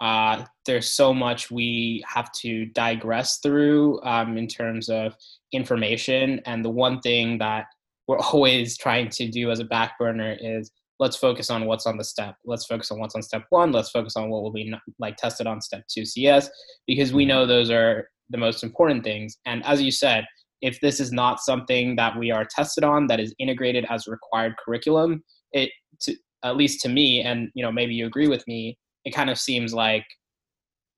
uh, 0.00 0.44
there's 0.66 0.88
so 0.88 1.14
much 1.14 1.50
we 1.50 2.04
have 2.06 2.30
to 2.32 2.66
digress 2.66 3.38
through 3.38 4.00
um, 4.02 4.36
in 4.36 4.46
terms 4.46 4.88
of 4.88 5.14
information. 5.52 6.40
And 6.46 6.64
the 6.64 6.70
one 6.70 7.00
thing 7.00 7.38
that 7.38 7.66
we're 8.06 8.18
always 8.32 8.76
trying 8.76 9.08
to 9.10 9.28
do 9.28 9.50
as 9.50 9.60
a 9.60 9.64
back 9.64 9.98
burner 9.98 10.36
is 10.40 10.70
let's 11.00 11.16
focus 11.16 11.50
on 11.50 11.66
what's 11.66 11.86
on 11.86 11.96
the 11.96 12.04
step. 12.04 12.36
Let's 12.44 12.66
focus 12.66 12.90
on 12.90 12.98
what's 12.98 13.14
on 13.14 13.22
step 13.22 13.44
one. 13.50 13.72
Let's 13.72 13.90
focus 13.90 14.16
on 14.16 14.30
what 14.30 14.42
will 14.42 14.52
be 14.52 14.72
like 14.98 15.16
tested 15.16 15.46
on 15.46 15.60
step 15.60 15.84
two 15.88 16.04
CS 16.04 16.50
because 16.86 17.12
we 17.12 17.24
mm-hmm. 17.24 17.30
know 17.30 17.46
those 17.46 17.70
are 17.70 18.08
the 18.30 18.38
most 18.38 18.62
important 18.62 19.04
things. 19.04 19.38
And 19.46 19.64
as 19.64 19.82
you 19.82 19.90
said, 19.90 20.24
if 20.64 20.80
this 20.80 20.98
is 20.98 21.12
not 21.12 21.40
something 21.40 21.94
that 21.96 22.18
we 22.18 22.30
are 22.30 22.46
tested 22.46 22.84
on 22.84 23.06
that 23.06 23.20
is 23.20 23.34
integrated 23.38 23.84
as 23.90 24.06
required 24.06 24.54
curriculum, 24.56 25.22
it 25.52 25.70
to, 26.00 26.16
at 26.42 26.56
least 26.56 26.80
to 26.80 26.88
me, 26.88 27.20
and 27.20 27.50
you 27.54 27.62
know 27.62 27.70
maybe 27.70 27.94
you 27.94 28.06
agree 28.06 28.28
with 28.28 28.46
me, 28.48 28.78
it 29.04 29.12
kind 29.14 29.28
of 29.28 29.38
seems 29.38 29.74
like 29.74 30.06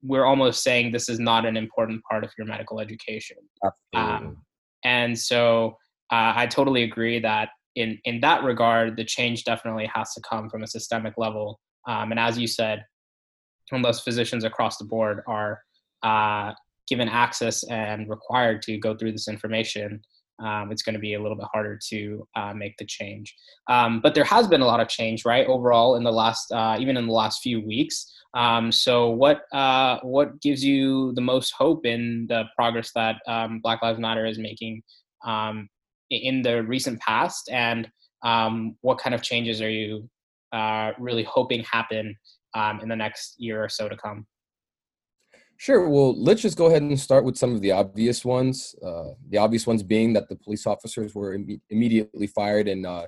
we're 0.02 0.24
almost 0.24 0.62
saying 0.62 0.92
this 0.92 1.08
is 1.08 1.18
not 1.18 1.44
an 1.44 1.56
important 1.56 2.00
part 2.08 2.22
of 2.22 2.30
your 2.38 2.46
medical 2.46 2.78
education. 2.78 3.38
Um, 3.94 4.36
and 4.84 5.18
so 5.18 5.76
uh, 6.12 6.32
I 6.36 6.46
totally 6.46 6.84
agree 6.84 7.18
that 7.18 7.48
in 7.74 7.98
in 8.04 8.20
that 8.20 8.44
regard, 8.44 8.96
the 8.96 9.04
change 9.04 9.42
definitely 9.42 9.90
has 9.92 10.12
to 10.14 10.20
come 10.20 10.48
from 10.48 10.62
a 10.62 10.68
systemic 10.68 11.14
level. 11.16 11.58
Um, 11.88 12.12
and 12.12 12.20
as 12.20 12.38
you 12.38 12.46
said, 12.46 12.84
unless 13.72 14.00
physicians 14.00 14.44
across 14.44 14.78
the 14.78 14.84
board 14.84 15.22
are 15.26 15.60
uh, 16.04 16.52
given 16.88 17.08
access 17.08 17.62
and 17.64 18.08
required 18.08 18.62
to 18.62 18.78
go 18.78 18.96
through 18.96 19.12
this 19.12 19.28
information, 19.28 20.00
um, 20.42 20.70
it's 20.70 20.82
going 20.82 20.94
to 20.94 21.00
be 21.00 21.14
a 21.14 21.20
little 21.20 21.36
bit 21.36 21.46
harder 21.52 21.78
to 21.88 22.26
uh, 22.36 22.52
make 22.52 22.76
the 22.76 22.84
change. 22.84 23.34
Um, 23.68 24.00
but 24.00 24.14
there 24.14 24.24
has 24.24 24.46
been 24.46 24.60
a 24.60 24.66
lot 24.66 24.80
of 24.80 24.88
change, 24.88 25.24
right, 25.24 25.46
overall 25.46 25.96
in 25.96 26.04
the 26.04 26.12
last, 26.12 26.52
uh, 26.52 26.76
even 26.78 26.96
in 26.96 27.06
the 27.06 27.12
last 27.12 27.40
few 27.42 27.64
weeks. 27.64 28.12
Um, 28.34 28.70
so, 28.70 29.08
what 29.08 29.42
uh, 29.52 29.98
what 30.02 30.40
gives 30.42 30.62
you 30.62 31.12
the 31.14 31.22
most 31.22 31.54
hope 31.56 31.86
in 31.86 32.26
the 32.28 32.44
progress 32.54 32.92
that 32.94 33.16
um, 33.26 33.60
Black 33.60 33.82
Lives 33.82 33.98
Matter 33.98 34.26
is 34.26 34.38
making 34.38 34.82
um, 35.24 35.68
in 36.10 36.42
the 36.42 36.62
recent 36.62 37.00
past, 37.00 37.48
and 37.50 37.88
um, 38.22 38.76
what 38.82 38.98
kind 38.98 39.14
of 39.14 39.22
changes 39.22 39.62
are 39.62 39.70
you 39.70 40.08
uh, 40.52 40.90
really 40.98 41.24
hoping 41.24 41.64
happen 41.64 42.14
in 42.82 42.88
the 42.88 42.96
next 42.96 43.34
year 43.38 43.62
or 43.62 43.68
so 43.68 43.88
to 43.88 43.96
come? 43.96 44.26
Sure. 45.58 45.88
Well, 45.88 46.14
let's 46.20 46.42
just 46.42 46.58
go 46.58 46.66
ahead 46.66 46.82
and 46.82 46.98
start 47.00 47.24
with 47.24 47.38
some 47.38 47.54
of 47.54 47.62
the 47.62 47.72
obvious 47.72 48.24
ones. 48.24 48.74
Uh, 48.84 49.12
the 49.30 49.38
obvious 49.38 49.66
ones 49.66 49.82
being 49.82 50.12
that 50.12 50.28
the 50.28 50.36
police 50.36 50.66
officers 50.66 51.14
were 51.14 51.34
Im- 51.34 51.60
immediately 51.70 52.26
fired 52.26 52.68
and 52.68 52.84
uh, 52.84 53.06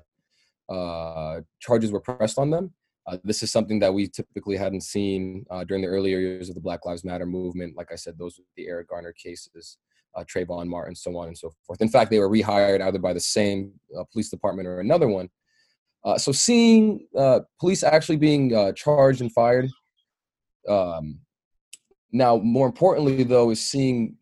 uh, 0.70 1.40
charges 1.60 1.92
were 1.92 2.00
pressed 2.00 2.38
on 2.38 2.50
them. 2.50 2.72
Uh, 3.06 3.18
this 3.22 3.42
is 3.42 3.50
something 3.52 3.78
that 3.80 3.92
we 3.92 4.08
typically 4.08 4.56
hadn't 4.56 4.82
seen 4.82 5.44
uh, 5.50 5.62
during 5.64 5.82
the 5.82 5.88
earlier 5.88 6.18
years 6.18 6.48
of 6.48 6.54
the 6.54 6.60
Black 6.60 6.86
Lives 6.86 7.04
Matter 7.04 7.26
movement. 7.26 7.76
Like 7.76 7.92
I 7.92 7.96
said, 7.96 8.18
those 8.18 8.38
were 8.38 8.44
the 8.56 8.66
Eric 8.66 8.88
Garner 8.88 9.12
cases, 9.12 9.76
uh, 10.14 10.24
Trayvon 10.24 10.66
Martin, 10.68 10.90
and 10.90 10.98
so 10.98 11.16
on 11.18 11.28
and 11.28 11.36
so 11.36 11.52
forth. 11.66 11.82
In 11.82 11.88
fact, 11.88 12.10
they 12.10 12.18
were 12.18 12.30
rehired 12.30 12.80
either 12.80 12.98
by 12.98 13.12
the 13.12 13.20
same 13.20 13.72
police 14.12 14.30
department 14.30 14.68
or 14.68 14.80
another 14.80 15.08
one. 15.08 15.28
so 16.16 16.32
seeing 16.32 17.06
police 17.60 17.82
actually 17.82 18.16
being 18.16 18.74
charged 18.74 19.20
and 19.20 19.32
fired 19.32 19.70
um, 20.68 21.18
now, 22.12 22.38
more 22.38 22.66
importantly, 22.66 23.22
though, 23.22 23.50
is 23.50 23.64
seeing 23.64 24.16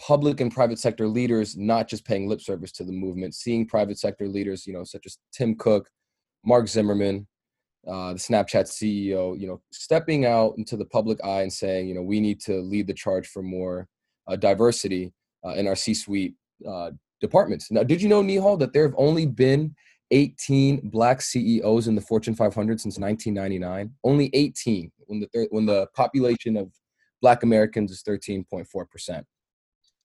public 0.00 0.40
and 0.40 0.52
private 0.52 0.78
sector 0.78 1.06
leaders 1.06 1.56
not 1.56 1.88
just 1.88 2.04
paying 2.04 2.28
lip 2.28 2.40
service 2.40 2.72
to 2.72 2.84
the 2.84 2.92
movement, 2.92 3.34
seeing 3.34 3.66
private 3.66 3.98
sector 3.98 4.26
leaders, 4.26 4.66
you 4.66 4.72
know, 4.72 4.84
such 4.84 5.06
as 5.06 5.18
Tim 5.32 5.54
Cook, 5.54 5.88
Mark 6.44 6.66
Zimmerman, 6.66 7.26
uh, 7.86 8.12
the 8.14 8.18
Snapchat 8.18 8.64
CEO, 8.64 9.38
you 9.38 9.46
know, 9.46 9.60
stepping 9.72 10.26
out 10.26 10.54
into 10.58 10.76
the 10.76 10.84
public 10.86 11.22
eye 11.24 11.42
and 11.42 11.52
saying, 11.52 11.86
you 11.86 11.94
know, 11.94 12.02
we 12.02 12.20
need 12.20 12.40
to 12.40 12.60
lead 12.60 12.86
the 12.86 12.94
charge 12.94 13.28
for 13.28 13.42
more 13.42 13.86
uh, 14.26 14.36
diversity 14.36 15.12
uh, 15.44 15.50
in 15.50 15.68
our 15.68 15.76
C-suite 15.76 16.34
uh, 16.68 16.90
departments. 17.20 17.70
Now, 17.70 17.82
did 17.82 18.02
you 18.02 18.08
know, 18.08 18.22
Nihal, 18.22 18.58
that 18.58 18.72
there 18.72 18.84
have 18.84 18.94
only 18.96 19.26
been 19.26 19.74
18 20.10 20.88
black 20.90 21.20
CEOs 21.20 21.86
in 21.86 21.94
the 21.94 22.00
Fortune 22.00 22.34
500 22.34 22.80
since 22.80 22.98
1999? 22.98 23.92
Only 24.02 24.30
18 24.32 24.90
when 25.06 25.20
the 25.20 25.46
when 25.50 25.66
the 25.66 25.86
population 25.94 26.56
of 26.56 26.72
Black 27.24 27.42
Americans 27.42 27.90
is 27.90 28.02
13.4%. 28.02 29.24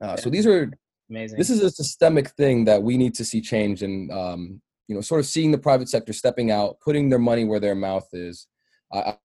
Uh, 0.01 0.15
so 0.15 0.29
these 0.29 0.47
are 0.47 0.71
amazing. 1.09 1.37
This 1.37 1.49
is 1.49 1.61
a 1.61 1.69
systemic 1.69 2.29
thing 2.29 2.63
that 2.63 2.81
we 2.81 2.95
need 2.95 3.13
to 3.15 3.25
see 3.25 3.41
change, 3.41 3.83
and 3.83 4.09
um, 4.09 4.61
you 4.87 4.95
know, 4.95 5.01
sort 5.01 5.19
of 5.19 5.25
seeing 5.25 5.51
the 5.51 5.57
private 5.57 5.89
sector 5.89 6.13
stepping 6.13 6.49
out, 6.49 6.79
putting 6.79 7.09
their 7.09 7.19
money 7.19 7.43
where 7.43 7.59
their 7.59 7.75
mouth 7.75 8.07
is. 8.13 8.47
I, 8.93 9.17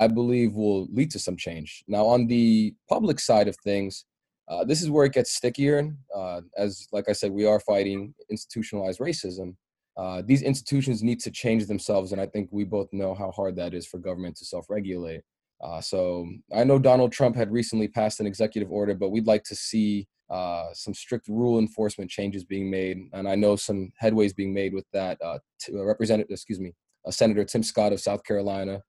I 0.00 0.06
believe 0.08 0.54
will 0.54 0.86
lead 0.98 1.10
to 1.10 1.18
some 1.18 1.36
change. 1.36 1.84
Now, 1.86 2.06
on 2.06 2.26
the 2.26 2.74
public 2.88 3.20
side 3.20 3.48
of 3.48 3.56
things, 3.56 4.06
uh, 4.48 4.64
this 4.64 4.80
is 4.80 4.88
where 4.88 5.04
it 5.04 5.12
gets 5.12 5.34
stickier. 5.34 5.94
Uh, 6.16 6.40
as 6.56 6.88
like 6.90 7.06
I 7.10 7.12
said, 7.12 7.32
we 7.32 7.44
are 7.44 7.60
fighting 7.60 8.14
institutionalized 8.30 8.98
racism. 8.98 9.56
Uh, 9.98 10.22
these 10.24 10.40
institutions 10.40 11.02
need 11.02 11.20
to 11.20 11.30
change 11.30 11.66
themselves, 11.66 12.12
and 12.12 12.20
I 12.20 12.28
think 12.28 12.48
we 12.50 12.64
both 12.64 12.88
know 12.94 13.14
how 13.14 13.30
hard 13.30 13.56
that 13.56 13.74
is 13.74 13.86
for 13.86 13.98
government 13.98 14.36
to 14.36 14.46
self-regulate. 14.46 15.20
Uh, 15.62 15.80
so 15.80 16.28
I 16.54 16.64
know 16.64 16.78
Donald 16.78 17.12
Trump 17.12 17.36
had 17.36 17.50
recently 17.50 17.88
passed 17.88 18.20
an 18.20 18.26
executive 18.26 18.70
order, 18.70 18.94
but 18.94 19.10
we'd 19.10 19.26
like 19.26 19.42
to 19.44 19.54
see 19.54 20.06
uh, 20.28 20.66
some 20.72 20.92
strict 20.92 21.28
rule 21.28 21.58
enforcement 21.58 22.10
changes 22.10 22.44
being 22.44 22.70
made, 22.70 22.98
and 23.12 23.28
I 23.28 23.36
know 23.36 23.56
some 23.56 23.92
headways 24.02 24.34
being 24.34 24.52
made 24.52 24.74
with 24.74 24.86
that. 24.92 25.18
Uh, 25.22 25.38
to, 25.60 25.80
uh, 25.80 25.84
Representative, 25.84 26.30
excuse 26.30 26.60
me, 26.60 26.74
uh, 27.06 27.10
Senator 27.10 27.44
Tim 27.44 27.62
Scott 27.62 27.92
of 27.92 28.00
South 28.00 28.24
Carolina, 28.24 28.82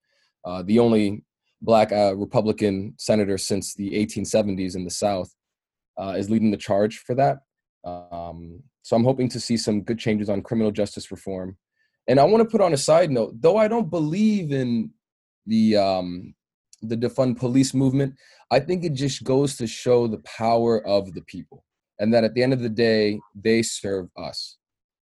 uh, 0.45 0.63
the 0.63 0.79
only 0.79 1.23
black 1.61 1.91
Republican 1.91 2.93
senator 2.97 3.37
since 3.37 3.73
the 3.73 3.89
1870s 3.91 4.75
in 4.75 4.83
the 4.83 4.91
South, 4.91 5.33
is 6.15 6.29
leading 6.29 6.51
the 6.51 6.57
charge 6.57 6.99
for 6.99 7.15
that. 7.15 7.39
Um, 7.83 8.61
so 8.83 8.95
I'm 8.95 9.03
hoping 9.03 9.27
to 9.29 9.39
see 9.39 9.57
some 9.57 9.81
good 9.81 9.97
changes 9.97 10.29
on 10.29 10.41
criminal 10.43 10.71
justice 10.71 11.09
reform. 11.11 11.57
And 12.07 12.19
I 12.19 12.23
want 12.23 12.43
to 12.43 12.49
put 12.49 12.61
on 12.61 12.73
a 12.73 12.77
side 12.77 13.11
note, 13.11 13.33
though 13.41 13.57
I 13.57 13.67
don't 13.67 13.89
believe 13.89 14.51
in 14.51 14.91
the 15.45 15.77
um, 15.77 16.35
the 16.81 16.97
defund 16.97 17.37
police 17.37 17.73
movement, 17.73 18.15
I 18.51 18.59
think 18.59 18.83
it 18.83 18.93
just 18.93 19.23
goes 19.23 19.57
to 19.57 19.67
show 19.67 20.07
the 20.07 20.19
power 20.19 20.85
of 20.85 21.13
the 21.13 21.21
people, 21.21 21.63
and 21.99 22.13
that 22.13 22.23
at 22.23 22.33
the 22.33 22.43
end 22.43 22.53
of 22.53 22.61
the 22.61 22.69
day, 22.69 23.19
they 23.35 23.61
serve 23.61 24.09
us. 24.17 24.57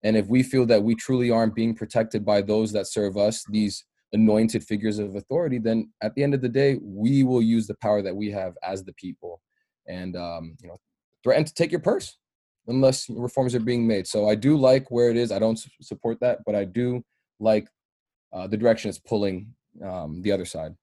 And 0.03 0.17
if 0.17 0.27
we 0.27 0.43
feel 0.43 0.65
that 0.65 0.83
we 0.83 0.95
truly 0.95 1.29
aren't 1.29 1.55
being 1.55 1.75
protected 1.75 2.25
by 2.25 2.41
those 2.41 2.71
that 2.71 2.87
serve 2.87 3.17
us, 3.17 3.45
these 3.49 3.85
anointed 4.13 4.63
figures 4.63 4.99
of 4.99 5.15
authority, 5.15 5.59
then 5.59 5.91
at 6.01 6.13
the 6.15 6.23
end 6.23 6.33
of 6.33 6.41
the 6.41 6.49
day, 6.49 6.77
we 6.81 7.23
will 7.23 7.41
use 7.41 7.67
the 7.67 7.75
power 7.75 8.01
that 8.01 8.15
we 8.15 8.29
have 8.31 8.53
as 8.63 8.83
the 8.83 8.93
people, 8.93 9.41
and 9.87 10.15
um, 10.15 10.55
you 10.61 10.67
know, 10.67 10.77
threaten 11.23 11.45
to 11.45 11.53
take 11.53 11.71
your 11.71 11.81
purse 11.81 12.17
unless 12.67 13.09
reforms 13.09 13.55
are 13.55 13.59
being 13.59 13.87
made. 13.87 14.05
So 14.07 14.29
I 14.29 14.35
do 14.35 14.55
like 14.57 14.91
where 14.91 15.09
it 15.09 15.17
is. 15.17 15.31
I 15.31 15.39
don't 15.39 15.59
support 15.81 16.19
that, 16.19 16.39
but 16.45 16.55
I 16.55 16.65
do 16.65 17.03
like 17.39 17.67
uh, 18.33 18.47
the 18.47 18.57
direction 18.57 18.89
it's 18.89 18.99
pulling 18.99 19.53
um, 19.83 20.21
the 20.21 20.31
other 20.31 20.45
side. 20.45 20.75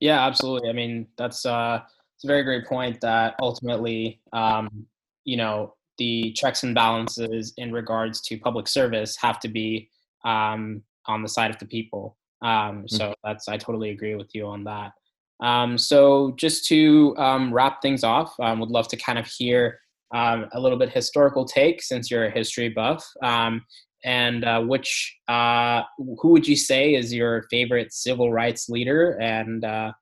Yeah, 0.00 0.24
absolutely. 0.26 0.68
I 0.68 0.72
mean, 0.72 1.06
that's 1.16 1.46
uh, 1.46 1.80
it's 2.16 2.24
a 2.24 2.26
very 2.26 2.42
great 2.42 2.66
point 2.66 3.00
that 3.00 3.34
ultimately, 3.40 4.20
um, 4.32 4.86
you 5.24 5.36
know, 5.36 5.74
the 5.98 6.32
checks 6.32 6.62
and 6.62 6.74
balances 6.74 7.52
in 7.56 7.72
regards 7.72 8.20
to 8.22 8.38
public 8.38 8.68
service 8.68 9.16
have 9.16 9.38
to 9.40 9.48
be 9.48 9.88
um, 10.24 10.82
on 11.06 11.22
the 11.22 11.28
side 11.28 11.50
of 11.50 11.58
the 11.58 11.66
people. 11.66 12.16
Um, 12.42 12.86
so 12.86 13.04
mm-hmm. 13.04 13.12
that's 13.22 13.48
I 13.48 13.56
totally 13.56 13.90
agree 13.90 14.14
with 14.14 14.30
you 14.34 14.46
on 14.46 14.64
that. 14.64 14.92
Um, 15.40 15.78
so 15.78 16.32
just 16.36 16.66
to 16.66 17.14
um, 17.18 17.52
wrap 17.52 17.82
things 17.82 18.04
off, 18.04 18.34
um, 18.40 18.60
would 18.60 18.70
love 18.70 18.88
to 18.88 18.96
kind 18.96 19.18
of 19.18 19.26
hear 19.26 19.80
um, 20.14 20.46
a 20.52 20.60
little 20.60 20.78
bit 20.78 20.90
historical 20.90 21.44
take 21.44 21.82
since 21.82 22.10
you're 22.10 22.26
a 22.26 22.30
history 22.30 22.68
buff. 22.68 23.04
Um, 23.22 23.64
and 24.04 24.44
uh, 24.44 24.60
which 24.60 25.16
uh, 25.28 25.82
who 25.96 26.28
would 26.28 26.46
you 26.46 26.56
say 26.56 26.94
is 26.94 27.12
your 27.12 27.44
favorite 27.50 27.92
civil 27.92 28.30
rights 28.32 28.68
leader, 28.68 29.18
and 29.20 29.64
uh, 29.64 29.92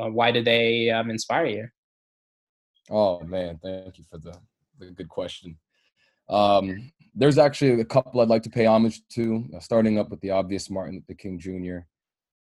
uh 0.00 0.08
why 0.08 0.30
did 0.32 0.44
they 0.44 0.90
um, 0.90 1.10
inspire 1.10 1.46
you? 1.46 1.68
Oh 2.90 3.20
man, 3.20 3.58
thank 3.62 3.98
you 3.98 4.04
for 4.10 4.18
the, 4.18 4.34
the 4.78 4.90
good 4.90 5.08
question. 5.08 5.56
Um, 6.28 6.92
there's 7.14 7.38
actually 7.38 7.80
a 7.80 7.84
couple 7.84 8.20
I'd 8.20 8.28
like 8.28 8.42
to 8.42 8.50
pay 8.50 8.66
homage 8.66 9.00
to, 9.10 9.44
uh, 9.56 9.60
starting 9.60 9.98
up 9.98 10.10
with 10.10 10.20
the 10.20 10.30
obvious 10.30 10.70
Martin 10.70 10.94
Luther 10.94 11.14
King 11.14 11.38
Jr., 11.38 11.78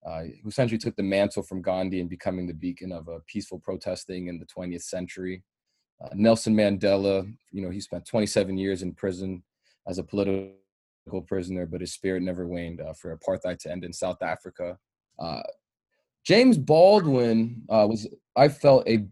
uh, 0.07 0.23
who 0.41 0.47
essentially 0.47 0.77
took 0.77 0.95
the 0.95 1.03
mantle 1.03 1.43
from 1.43 1.61
Gandhi 1.61 1.99
and 1.99 2.09
becoming 2.09 2.47
the 2.47 2.53
beacon 2.53 2.91
of 2.91 3.07
a 3.07 3.19
peaceful 3.27 3.59
protesting 3.59 4.27
in 4.27 4.39
the 4.39 4.45
20th 4.45 4.83
century. 4.83 5.43
Nelson 6.13 6.55
Mandela, 6.55 7.29
you 7.51 7.61
know, 7.61 7.69
he 7.69 7.81
spent 7.81 8.05
27 8.05 8.57
years 8.57 8.81
in 8.81 8.93
prison 8.93 9.43
as 9.87 9.97
a 9.97 10.03
political 10.03 10.51
prisoner, 11.21 11.65
but 11.65 11.81
his 11.81 11.93
spirit 11.93 12.23
never 12.23 12.47
waned 12.47 12.81
uh, 12.81 12.93
for 12.93 13.17
apartheid 13.17 13.57
to 13.59 13.71
end 13.71 13.83
in 13.83 13.93
South 13.93 14.21
Africa. 14.21 14.77
Uh, 15.17 15.41
James 16.25 16.57
Baldwin 16.57 17.63
uh, 17.69 17.87
was, 17.89 18.07
I 18.35 18.49
felt, 18.49 18.87
a 18.87 19.05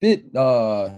bit 0.00 0.24
uh, 0.36 0.90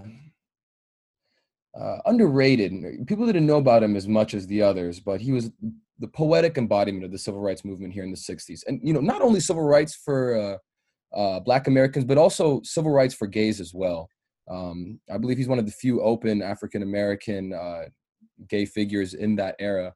uh, 1.79 1.99
underrated. 2.07 3.07
People 3.07 3.27
didn't 3.27 3.47
know 3.47 3.59
about 3.59 3.83
him 3.83 3.97
as 3.97 4.09
much 4.09 4.35
as 4.35 4.47
the 4.47 4.63
others, 4.63 5.01
but 5.01 5.21
he 5.21 5.33
was 5.33 5.51
the 6.01 6.09
poetic 6.09 6.59
embodiment 6.59 7.05
of 7.05 7.13
the 7.13 7.19
civil 7.19 7.41
rights 7.41 7.65
movement 7.65 7.93
here 7.93 8.05
in 8.05 8.11
the 8.11 8.17
60s. 8.17 8.63
And, 8.67 8.81
you 8.83 8.93
know, 8.93 9.01
not 9.01 9.23
only 9.23 9.41
civil 9.41 9.63
rights 9.63 9.95
for 9.95 10.59
Black 11.45 11.69
Americans, 11.69 12.05
but 12.05 12.19
also 12.19 12.61
civil 12.65 12.91
rights 12.91 13.15
for 13.15 13.27
gays 13.27 13.61
as 13.61 13.73
well. 13.73 14.09
Um, 14.51 15.01
I 15.11 15.19
believe 15.19 15.39
he's 15.39 15.49
one 15.49 15.59
of 15.59 15.67
the 15.67 15.73
few 15.73 16.03
open 16.03 16.43
African 16.43 16.83
American 16.83 17.53
uh, 17.53 17.85
gay 18.49 18.67
figures 18.67 19.15
in 19.15 19.37
that 19.37 19.57
era, 19.59 19.95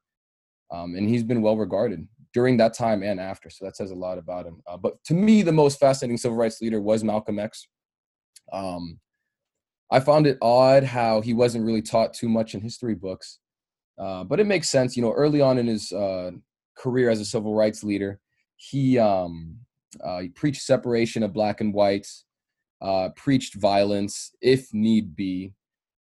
um, 0.71 0.95
and 0.95 1.09
he's 1.09 1.23
been 1.23 1.43
well 1.43 1.57
regarded 1.57 2.07
during 2.35 2.57
that 2.59 2.75
time 2.75 3.03
and 3.03 3.21
after. 3.21 3.51
So 3.51 3.65
that 3.65 3.77
says 3.77 3.91
a 3.91 3.97
lot 3.97 4.19
about 4.19 4.47
him. 4.47 4.63
Uh, 4.67 4.77
but 4.77 5.03
to 5.05 5.15
me, 5.15 5.43
the 5.43 5.53
most 5.53 5.81
fascinating 5.81 6.19
civil 6.19 6.37
rights 6.37 6.61
leader 6.61 6.81
was 6.81 7.03
Malcolm 7.03 7.39
X. 7.39 7.69
Um, 8.53 8.99
I 9.91 10.01
found 10.01 10.27
it 10.27 10.39
odd 10.43 10.85
how 10.85 11.21
he 11.21 11.33
wasn't 11.33 11.65
really 11.65 11.83
taught 11.83 12.13
too 12.13 12.29
much 12.29 12.55
in 12.55 12.61
history 12.61 12.95
books, 12.95 13.39
uh, 13.99 14.25
but 14.25 14.41
it 14.41 14.47
makes 14.47 14.69
sense. 14.69 14.97
You 14.97 15.03
know, 15.03 15.13
early 15.13 15.41
on 15.41 15.59
in 15.59 15.67
his 15.67 15.93
uh, 15.93 16.33
career 16.77 17.09
as 17.09 17.21
a 17.21 17.25
civil 17.25 17.55
rights 17.55 17.83
leader, 17.83 18.21
he 18.57 18.99
um, 18.99 19.57
uh, 20.05 20.21
he 20.21 20.29
preached 20.29 20.63
separation 20.63 21.23
of 21.23 21.33
black 21.33 21.61
and 21.63 21.73
whites 21.73 22.25
uh, 22.83 23.09
preached 23.17 23.55
violence 23.55 24.33
if 24.41 24.73
need 24.73 25.17
be. 25.17 25.53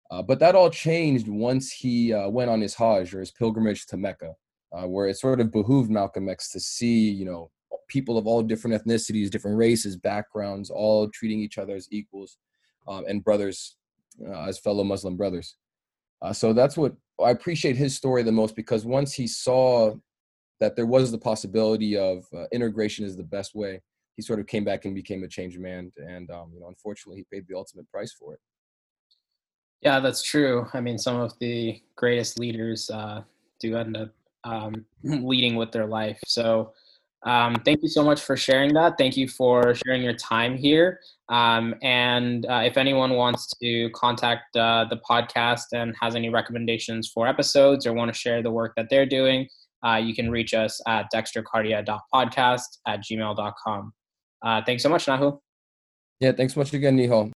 Uh, 0.09 0.21
but 0.21 0.39
that 0.39 0.55
all 0.55 0.69
changed 0.69 1.27
once 1.27 1.71
he 1.71 2.13
went 2.29 2.49
on 2.49 2.61
his 2.61 2.75
Hajj 2.75 3.13
or 3.13 3.19
his 3.19 3.31
pilgrimage 3.31 3.87
to 3.87 3.97
Mecca, 3.97 4.35
uh, 4.71 4.87
where 4.87 5.07
it 5.07 5.17
sort 5.17 5.39
of 5.39 5.51
behooved 5.51 5.89
Malcolm 5.89 6.29
X 6.29 6.51
to 6.51 6.59
see, 6.59 7.09
you 7.09 7.25
know, 7.25 7.51
people 7.87 8.17
of 8.17 8.25
all 8.25 8.41
different 8.41 8.81
ethnicities, 8.81 9.29
different 9.29 9.57
races, 9.57 9.95
backgrounds, 9.95 10.69
all 10.69 11.09
treating 11.09 11.39
each 11.39 11.57
other 11.57 11.75
as 11.75 11.87
equals 11.91 12.37
um, 12.87 13.05
and 13.07 13.23
brothers, 13.23 13.77
uh, 14.27 14.43
as 14.43 14.59
fellow 14.59 14.83
Muslim 14.83 15.15
brothers. 15.15 15.55
Uh, 16.21 16.33
so 16.33 16.53
that's 16.53 16.77
what 16.77 16.95
I 17.23 17.31
appreciate 17.31 17.77
his 17.77 17.95
story 17.95 18.23
the 18.23 18.31
most 18.31 18.55
because 18.55 18.85
once 18.85 19.13
he 19.13 19.27
saw 19.27 19.93
that 20.59 20.75
there 20.75 20.85
was 20.85 21.11
the 21.11 21.17
possibility 21.17 21.97
of 21.97 22.25
integration 22.51 23.05
is 23.05 23.15
the 23.15 23.23
best 23.23 23.53
way, 23.55 23.81
he 24.15 24.21
sort 24.21 24.39
of 24.39 24.47
came 24.47 24.63
back 24.63 24.85
and 24.85 24.95
became 24.95 25.23
a 25.23 25.27
changed 25.27 25.59
man. 25.59 25.91
And 25.97 26.29
um, 26.31 26.51
you 26.53 26.59
know, 26.59 26.67
unfortunately, 26.67 27.17
he 27.17 27.35
paid 27.35 27.45
the 27.47 27.55
ultimate 27.55 27.89
price 27.91 28.13
for 28.13 28.33
it. 28.33 28.39
Yeah, 29.81 29.99
that's 29.99 30.23
true. 30.23 30.67
I 30.73 30.81
mean, 30.81 30.97
some 30.97 31.19
of 31.19 31.37
the 31.39 31.81
greatest 31.95 32.39
leaders 32.39 32.89
uh, 32.89 33.21
do 33.59 33.75
end 33.75 33.97
up 33.97 34.13
um, 34.45 34.85
leading 35.03 35.55
with 35.55 35.71
their 35.71 35.85
life. 35.85 36.19
So, 36.25 36.73
um, 37.25 37.55
thank 37.65 37.81
you 37.81 37.89
so 37.89 38.03
much 38.03 38.21
for 38.21 38.37
sharing 38.37 38.73
that. 38.75 38.99
Thank 38.99 39.17
you 39.17 39.27
for 39.27 39.73
sharing 39.73 40.03
your 40.03 40.13
time 40.13 40.55
here. 40.55 40.99
Um, 41.29 41.73
and 41.81 42.45
uh, 42.45 42.61
if 42.63 42.77
anyone 42.77 43.13
wants 43.13 43.51
to 43.61 43.89
contact 43.95 44.55
uh, 44.55 44.85
the 44.87 44.97
podcast 44.97 45.63
and 45.73 45.95
has 45.99 46.15
any 46.15 46.29
recommendations 46.29 47.09
for 47.11 47.27
episodes 47.27 47.87
or 47.87 47.93
want 47.93 48.13
to 48.13 48.17
share 48.17 48.43
the 48.43 48.51
work 48.51 48.73
that 48.77 48.87
they're 48.91 49.07
doing, 49.07 49.47
uh, 49.83 49.95
you 49.95 50.13
can 50.13 50.29
reach 50.29 50.53
us 50.53 50.79
at 50.87 51.07
dextrocardia.podcast 51.13 52.77
at 52.87 53.03
gmail.com. 53.03 53.93
Uh, 54.43 54.61
thanks 54.63 54.83
so 54.83 54.89
much, 54.89 55.07
Nahu. 55.07 55.39
Yeah, 56.19 56.31
thanks 56.31 56.53
so 56.53 56.59
much 56.59 56.73
again, 56.73 56.95
Nihal. 56.95 57.34